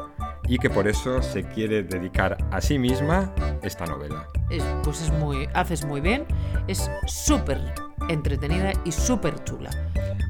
[0.48, 3.32] y que por eso se quiere dedicar a sí misma
[3.62, 4.26] esta novela.
[4.50, 6.24] Es- pues es muy, haces muy bien.
[6.66, 7.61] Es súper
[8.08, 9.70] entretenida y súper chula.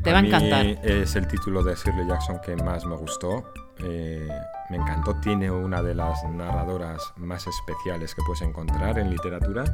[0.03, 0.67] Te va a encantar.
[0.85, 3.45] Es el título de Shirley Jackson que más me gustó.
[3.81, 4.29] Eh,
[4.71, 5.15] me encantó.
[5.21, 9.65] Tiene una de las narradoras más especiales que puedes encontrar en literatura.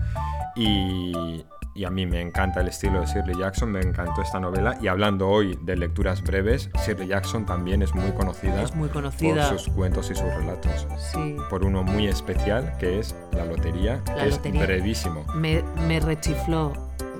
[0.56, 3.70] Y, y a mí me encanta el estilo de Shirley Jackson.
[3.72, 4.76] Me encantó esta novela.
[4.80, 9.48] Y hablando hoy de lecturas breves, Shirley Jackson también es muy conocida, Es muy conocida.
[9.50, 10.86] por sus cuentos y sus relatos.
[11.12, 11.36] Sí.
[11.50, 14.60] Por uno muy especial que es La Lotería, La que Lotería.
[14.62, 15.24] es brevísimo.
[15.34, 16.72] Me, me rechifló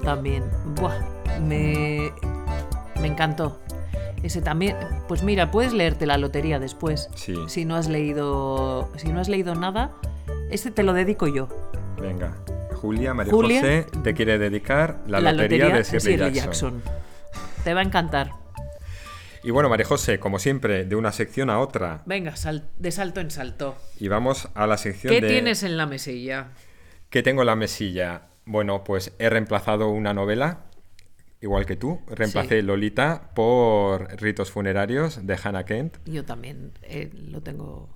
[0.04, 0.44] también.
[0.76, 0.98] Buah,
[1.40, 2.12] me,
[3.00, 3.60] me encantó.
[4.22, 4.76] Ese también.
[5.08, 7.10] Pues mira, puedes leerte la lotería después.
[7.14, 7.34] Sí.
[7.48, 8.88] Si no has leído.
[8.96, 9.90] Si no has leído nada,
[10.48, 11.48] este te lo dedico yo.
[12.00, 12.34] Venga.
[12.84, 13.60] Julia, María Julia.
[13.60, 16.82] José, te quiere dedicar La, lotería, de Shirley, Jackson.
[17.64, 18.32] Te va a encantar.
[19.42, 22.02] Y bueno, María José, como siempre, de una sección a otra.
[22.04, 23.74] Venga, sal- de salto en salto.
[23.98, 25.28] Y vamos a la sección ¿Qué de...
[25.28, 26.48] tienes en la mesilla?
[27.08, 28.28] ¿Qué tengo en la mesilla?
[28.44, 30.64] Bueno, pues he reemplazado una novela,
[31.40, 32.02] igual que tú.
[32.06, 32.66] Reemplacé Sí.
[32.66, 35.96] Lolita por Ritos Funerarios de Hannah Kent.
[36.04, 37.88] Yo también eh, lo tengo.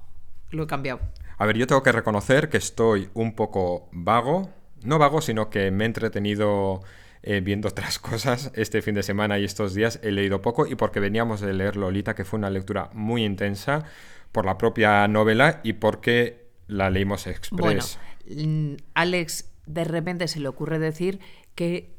[0.51, 1.01] Lo he cambiado.
[1.37, 4.51] A ver, yo tengo que reconocer que estoy un poco vago.
[4.83, 6.83] No vago, sino que me he entretenido
[7.23, 10.01] eh, viendo otras cosas este fin de semana y estos días.
[10.03, 13.85] He leído poco y porque veníamos de leer Lolita, que fue una lectura muy intensa
[14.33, 17.99] por la propia novela y porque la leímos Bueno, express.
[18.29, 21.21] mm, Alex de repente se le ocurre decir
[21.55, 21.95] que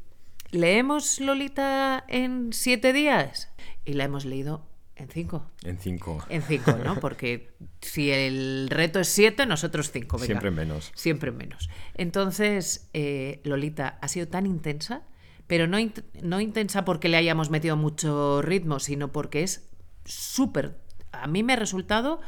[0.52, 3.52] leemos Lolita en siete días
[3.86, 4.69] y la hemos leído
[5.00, 5.50] en cinco.
[5.64, 6.24] En cinco.
[6.30, 7.00] En cinco, ¿no?
[7.00, 10.18] Porque si el reto es siete, nosotros cinco.
[10.18, 10.26] venga.
[10.28, 10.92] Siempre menos.
[10.96, 11.70] Siempre menos.
[11.96, 15.04] Entonces, eh, Lolita ha sido tan intensa,
[15.48, 15.78] pero no,
[16.22, 19.70] no intensa porque le hayamos metido mucho ritmo, sino porque es
[20.06, 20.78] súper...
[21.12, 22.20] A mí me ha resultado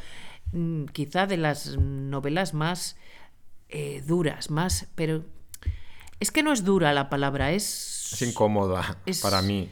[0.54, 2.98] mm, quizá de las novelas más
[3.70, 4.88] eh, duras, más...
[4.96, 5.24] Pero
[6.20, 8.10] es que no es dura la palabra, es...
[8.14, 9.70] Es incómoda Es- para mí.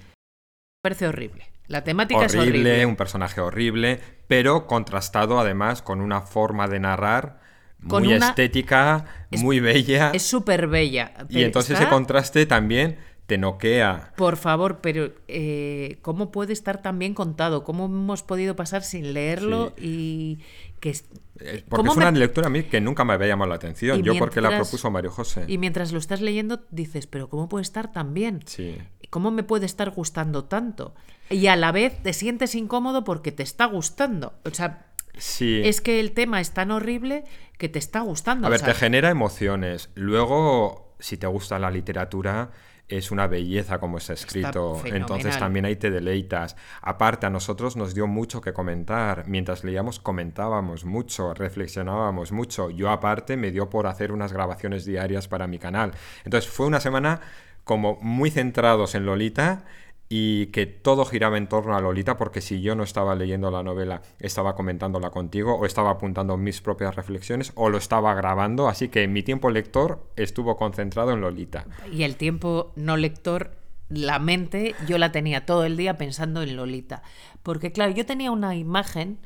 [0.82, 1.46] parece horrible.
[1.70, 2.86] La temática es Horrible, horrible.
[2.88, 7.40] un personaje horrible, pero contrastado además con una forma de narrar
[7.88, 10.12] Con muy una- estética, es- muy bella.
[10.14, 11.14] Es súper bella.
[11.30, 14.12] Y entonces está- ese contraste también te noquea.
[14.18, 17.64] Por favor, pero eh, ¿cómo puede estar tan bien contado?
[17.64, 20.40] ¿Cómo hemos podido pasar sin leerlo y
[20.80, 20.96] que
[21.42, 23.56] Eh, Porque ¿Cómo es una me- lectura a mí que nunca me había llamado la
[23.56, 23.98] atención.
[24.00, 25.46] Y Yo porque la propuso Mario José.
[25.48, 28.42] y mientras lo estás leyendo dices, pero ¿cómo puede estar tan bien?
[28.46, 28.78] Sí.
[29.10, 30.93] ¿Cómo me puede estar gustando tanto?
[31.30, 34.34] Y a la vez te sientes incómodo porque te está gustando.
[34.45, 35.62] O sea, Sí.
[35.65, 37.24] es que el tema es tan horrible
[37.58, 38.48] que te está gustando.
[38.48, 39.89] A ver, te genera emociones.
[39.95, 42.52] Luego, si te gusta la literatura,
[42.88, 44.82] es una belleza como está escrito.
[44.86, 46.56] Entonces también ahí te deleitas.
[46.82, 49.26] Aparte, a nosotros nos dio mucho que comentar.
[49.28, 52.72] Mientras leíamos, comentábamos mucho, reflexionábamos mucho.
[52.72, 55.91] Yo, aparte, me dio por hacer unas grabaciones diarias para mi canal.
[56.24, 57.22] Entonces, fue una semana
[57.70, 59.64] como muy centrados en Lolita
[60.10, 63.62] y que todo giraba en torno a Lolita, porque si yo no estaba leyendo la
[63.62, 68.90] novela, estaba comentándola contigo, o estaba apuntando mis propias reflexiones, o lo estaba grabando, así
[68.90, 71.67] que mi tiempo lector estuvo concentrado en Lolita.
[71.94, 73.52] Y el tiempo no lector,
[73.88, 77.04] la mente, yo la tenía todo el día pensando en Lolita.
[77.44, 79.20] Porque claro, yo tenía una imagen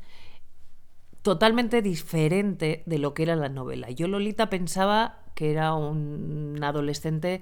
[1.22, 3.90] totalmente diferente de lo que era la novela.
[3.90, 7.40] Yo Lolita pensaba que era un adolescente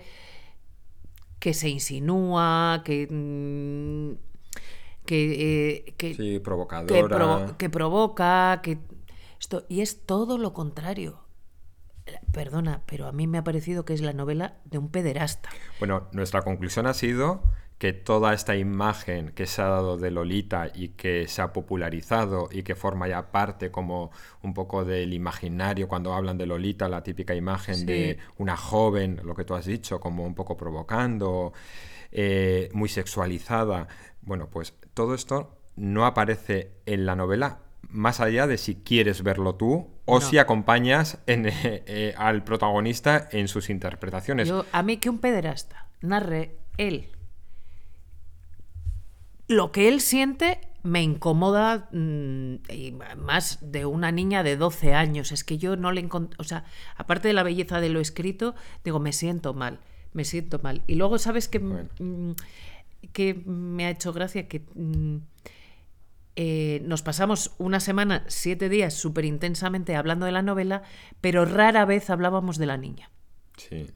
[1.42, 3.08] que se insinúa, que...
[3.10, 4.10] mm,
[5.04, 5.18] que,
[5.88, 6.38] eh, que, Sí,
[6.86, 8.78] que, provo- que provoca, que
[9.40, 11.18] esto y es todo lo contrario.
[12.32, 15.50] Perdona, pero a mí me ha parecido que es la novela de un pederasta.
[15.80, 17.42] Bueno, nuestra conclusión ha sido
[17.82, 22.48] que toda esta imagen que se ha dado de Lolita y que se ha popularizado
[22.52, 27.02] y que forma ya parte como un poco del imaginario cuando hablan de Lolita, la
[27.02, 31.54] típica imagen de una joven, lo que tú has dicho, como un poco provocando,
[32.12, 33.88] eh, muy sexualizada.
[34.20, 39.56] Bueno, pues todo esto no aparece en la novela más allá de si quieres verlo
[39.56, 44.52] tú o si acompañas en, eh, eh, al protagonista en sus interpretaciones.
[44.70, 47.08] a mí que un pederasta narre él
[49.52, 55.32] lo que él siente me incomoda mm, y más de una niña de 12 años.
[55.32, 56.64] Es que yo no le encontré, o sea,
[56.96, 59.80] aparte de la belleza de lo escrito, digo, me siento mal,
[60.12, 60.82] me siento mal.
[60.86, 62.32] Y luego, ¿sabes qué, mm,
[63.12, 64.48] que me ha hecho gracia?
[64.48, 65.18] Que mm,
[66.34, 70.82] eh, nos pasamos una semana, siete días, súper intensamente hablando de la novela,
[71.20, 73.10] pero rara vez hablábamos de la niña.
[73.56, 73.86] Sí.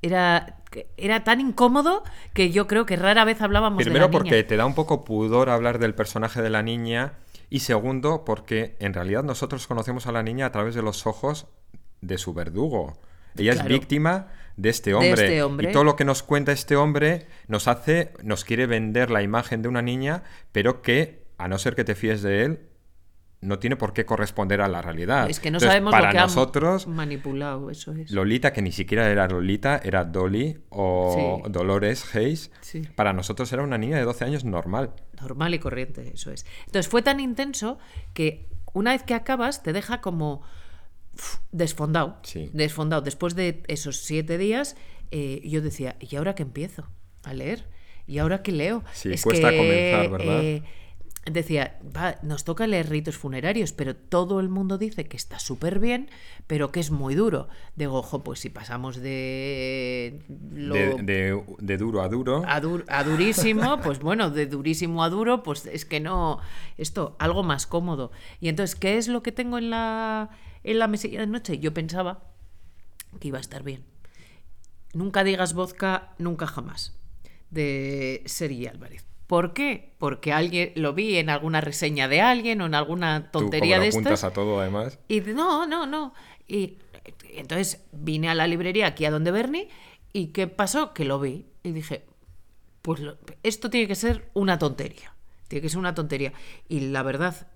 [0.00, 0.62] Era,
[0.96, 4.18] era tan incómodo que yo creo que rara vez hablábamos Primero de la niña.
[4.18, 7.14] porque te da un poco pudor hablar del personaje de la niña
[7.50, 11.46] y segundo porque en realidad nosotros conocemos a la niña a través de los ojos
[12.00, 12.98] de su verdugo.
[13.36, 15.70] Ella es víctima de este, hombre, de este hombre.
[15.70, 19.62] Y todo lo que nos cuenta este hombre nos hace, nos quiere vender la imagen
[19.62, 22.67] de una niña, pero que, a no ser que te fíes de él,
[23.40, 25.30] no tiene por qué corresponder a la realidad.
[25.30, 28.10] Es que no sabemos para lo que nosotros, manipulado, eso es.
[28.10, 32.50] Lolita, que ni siquiera era Lolita, era Dolly o Dolores Hayes.
[32.96, 34.92] Para nosotros era una niña de 12 años normal.
[35.20, 36.46] Normal y corriente, eso es.
[36.66, 37.78] Entonces fue tan intenso
[38.12, 40.42] que una vez que acabas te deja como
[41.52, 42.20] desfondado.
[42.52, 43.02] Desfondado.
[43.02, 44.76] Después de esos siete días,
[45.10, 46.88] eh, yo decía, ¿y ahora qué empiezo
[47.24, 47.66] a leer?
[48.06, 48.84] ¿Y ahora qué leo?
[48.92, 50.42] Sí, cuesta comenzar, ¿verdad?
[50.42, 50.62] Eh,
[51.32, 51.78] decía,
[52.22, 56.10] nos toca leer ritos funerarios, pero todo el mundo dice que está súper bien,
[56.46, 57.48] pero que es muy duro.
[57.76, 62.42] Digo, ojo, pues si pasamos de, de, duro a duro.
[62.46, 66.40] A, a durísimo, pues bueno, de durísimo a duro, pues es que no,
[66.76, 68.10] esto, algo más cómodo.
[68.40, 70.30] Y entonces, ¿qué es lo que tengo en la,
[70.64, 71.58] en la mesilla de noche?
[71.58, 72.24] Yo pensaba
[73.20, 73.84] que iba a estar bien.
[74.94, 76.96] Nunca digas vodka, nunca jamás,
[77.50, 79.07] de Sergi Álvarez.
[79.28, 79.92] ¿Por qué?
[79.98, 83.88] Porque alguien lo vi en alguna reseña de alguien o en alguna tontería Tú, de
[83.88, 84.24] estas.
[84.24, 84.98] a todo además.
[85.06, 86.14] Y no, no, no.
[86.48, 86.78] Y
[87.34, 89.68] entonces vine a la librería aquí a donde Bernie
[90.14, 90.94] y ¿qué pasó?
[90.94, 92.06] Que lo vi y dije,
[92.80, 93.02] pues
[93.42, 95.14] esto tiene que ser una tontería.
[95.46, 96.32] Tiene que ser una tontería.
[96.66, 97.48] Y la verdad,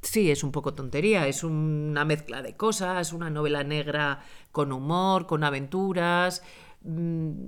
[0.00, 1.26] sí, es un poco tontería.
[1.26, 4.22] Es una mezcla de cosas, una novela negra
[4.52, 6.44] con humor, con aventuras.
[6.82, 7.46] Mm,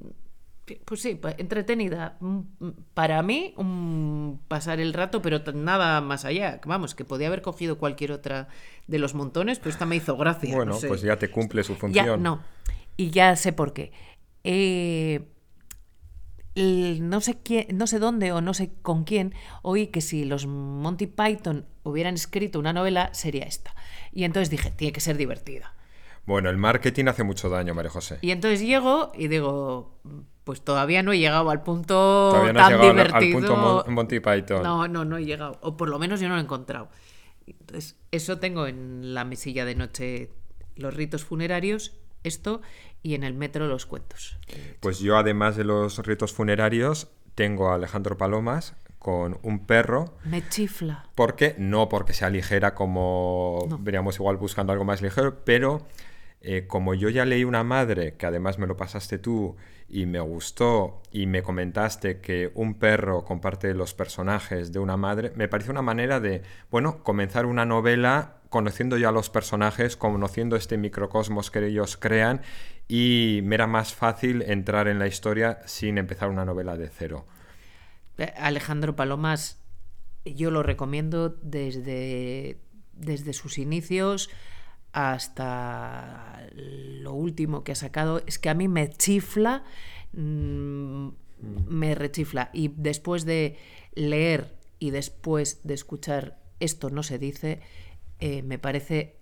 [0.84, 2.16] pues sí, entretenida.
[2.20, 6.60] Mm, mm, para mí, un pasar el rato, pero nada más allá.
[6.64, 8.48] Vamos, que podía haber cogido cualquier otra
[8.86, 10.54] de los montones, pero esta me hizo gracia.
[10.54, 12.22] Bueno, pues ya te cumple su función.
[12.22, 12.42] no,
[12.96, 13.92] y ya sé por qué.
[14.44, 15.28] Eh,
[17.00, 20.46] no sé quién, no sé dónde o no sé con quién oí que si los
[20.46, 23.74] Monty Python hubieran escrito una novela sería esta.
[24.12, 25.74] Y entonces dije, tiene que ser divertida.
[26.28, 28.18] Bueno, el marketing hace mucho daño, María José.
[28.20, 29.98] Y entonces llego y digo,
[30.44, 33.38] pues todavía no he llegado al punto todavía no tan divertido.
[33.38, 34.62] Al punto Monty Python.
[34.62, 35.58] No, no, no he llegado.
[35.62, 36.90] O por lo menos yo no lo he encontrado.
[37.46, 40.30] Entonces, eso tengo en la mesilla de noche
[40.76, 42.60] los ritos funerarios, esto,
[43.02, 44.38] y en el metro los cuentos.
[44.80, 50.12] Pues yo, además de los ritos funerarios, tengo a Alejandro Palomas con un perro.
[50.24, 51.08] Me chifla.
[51.14, 55.86] Porque, no porque sea ligera como veríamos igual buscando algo más ligero, pero
[56.40, 59.56] eh, como yo ya leí Una madre, que además me lo pasaste tú,
[59.88, 65.32] y me gustó, y me comentaste que un perro comparte los personajes de una madre,
[65.34, 70.78] me pareció una manera de, bueno, comenzar una novela conociendo ya los personajes, conociendo este
[70.78, 72.42] microcosmos que ellos crean,
[72.86, 77.26] y me era más fácil entrar en la historia sin empezar una novela de cero.
[78.36, 79.60] Alejandro Palomas,
[80.24, 82.58] yo lo recomiendo desde,
[82.92, 84.30] desde sus inicios
[84.98, 89.62] hasta lo último que ha sacado, es que a mí me chifla,
[90.12, 91.08] mm,
[91.68, 92.50] me rechifla.
[92.52, 93.58] Y después de
[93.94, 97.60] leer y después de escuchar esto no se dice,
[98.18, 99.20] eh, me parece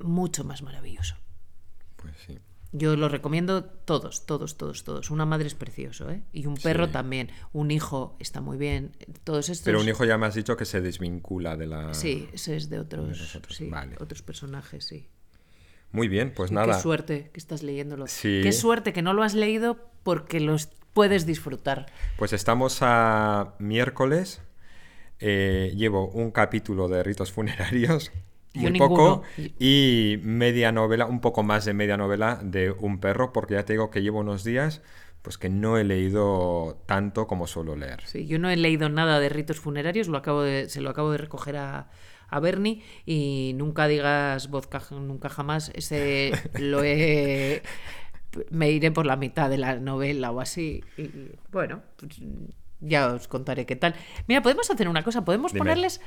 [0.00, 1.16] mucho más maravilloso.
[1.96, 2.38] Pues sí.
[2.72, 5.10] Yo lo recomiendo todos, todos, todos, todos.
[5.10, 6.22] Una madre es precioso, ¿eh?
[6.32, 7.30] Y un perro también.
[7.52, 8.96] Un hijo está muy bien.
[9.24, 9.66] Todos estos...
[9.66, 11.92] Pero un hijo ya me has dicho que se desvincula de la...
[11.92, 13.36] Sí, ese es de otros,
[14.00, 15.06] otros personajes, sí.
[15.90, 16.76] Muy bien, pues nada.
[16.76, 18.06] Qué suerte que estás leyéndolo.
[18.22, 21.86] Qué suerte que no lo has leído porque los puedes disfrutar.
[22.16, 24.40] Pues estamos a miércoles.
[25.18, 28.10] Eh, llevo un capítulo de ritos funerarios
[28.54, 29.22] muy poco
[29.58, 33.74] y media novela, un poco más de media novela de un perro, porque ya te
[33.74, 34.82] digo que llevo unos días
[35.22, 38.02] pues que no he leído tanto como suelo leer.
[38.04, 41.12] Sí, yo no he leído nada de ritos funerarios, lo acabo de, se lo acabo
[41.12, 41.90] de recoger a,
[42.28, 47.62] a Bernie y nunca digas vodka, nunca jamás, ese lo he...
[48.50, 50.82] Me iré por la mitad de la novela o así.
[50.96, 51.10] Y,
[51.50, 52.18] bueno, pues,
[52.80, 53.94] ya os contaré qué tal.
[54.26, 55.58] Mira, podemos hacer una cosa, podemos Dime.
[55.58, 56.00] ponerles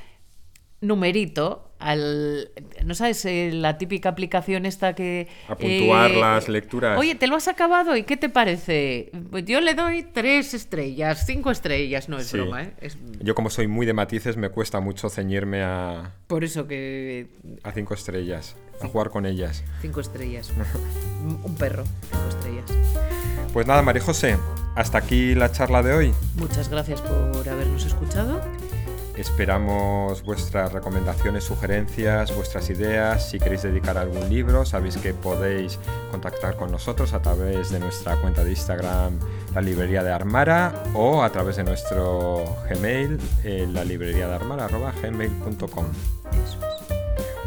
[0.80, 2.50] numerito al
[2.84, 6.98] no sabes Eh, la típica aplicación esta que A puntuar eh, las lecturas.
[6.98, 11.24] oye te lo has acabado y qué te parece pues yo le doy tres estrellas
[11.26, 12.36] cinco estrellas no es Sí.
[12.38, 12.72] broma ¿eh?
[12.80, 17.28] es Yo como soy muy de matices me cuesta mucho ceñirme a, por eso que
[17.62, 19.64] a cinco estrellas, a jugar con ellas.
[19.82, 20.50] cinco estrellas
[21.44, 22.72] un perro cinco estrellas
[23.52, 24.36] Pues nada, María José,
[24.76, 26.12] hasta aquí la charla de hoy.
[26.36, 28.40] muchas gracias por habernos escuchado
[29.16, 33.30] Esperamos vuestras recomendaciones, sugerencias, vuestras ideas.
[33.30, 35.78] Si queréis dedicar algún libro, sabéis que podéis
[36.10, 39.18] contactar con nosotros a través de nuestra cuenta de Instagram,
[39.54, 44.66] la librería de Armara, o a través de nuestro Gmail, eh, la librería de Armara,
[44.66, 45.86] arroba gmail.com.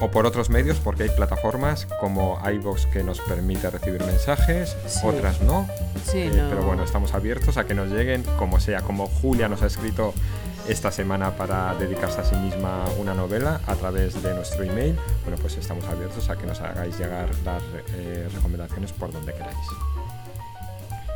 [0.01, 5.01] O por otros medios, porque hay plataformas como iVoox que nos permite recibir mensajes, Sí.
[5.05, 5.67] otras no.
[6.05, 6.49] sí Eh, no.
[6.49, 10.13] Pero bueno, estamos abiertos a que nos lleguen como sea, como Julia nos ha escrito
[10.69, 14.95] esta semana para dedicarse a sí misma una novela a través de nuestro email.
[15.23, 17.63] Bueno, pues estamos abiertos a que nos hagáis llegar las
[17.95, 19.57] eh, recomendaciones por donde queráis.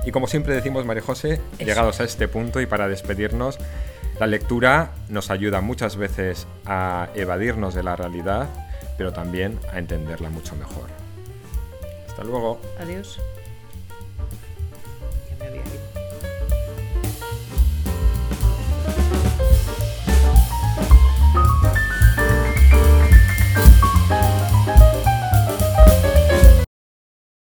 [0.05, 1.65] Y como siempre decimos, María José, Eso.
[1.65, 3.59] llegados a este punto y para despedirnos,
[4.19, 8.49] la lectura nos ayuda muchas veces a evadirnos de la realidad,
[8.97, 10.89] pero también a entenderla mucho mejor.
[12.07, 12.59] Hasta luego.
[12.79, 13.19] adiós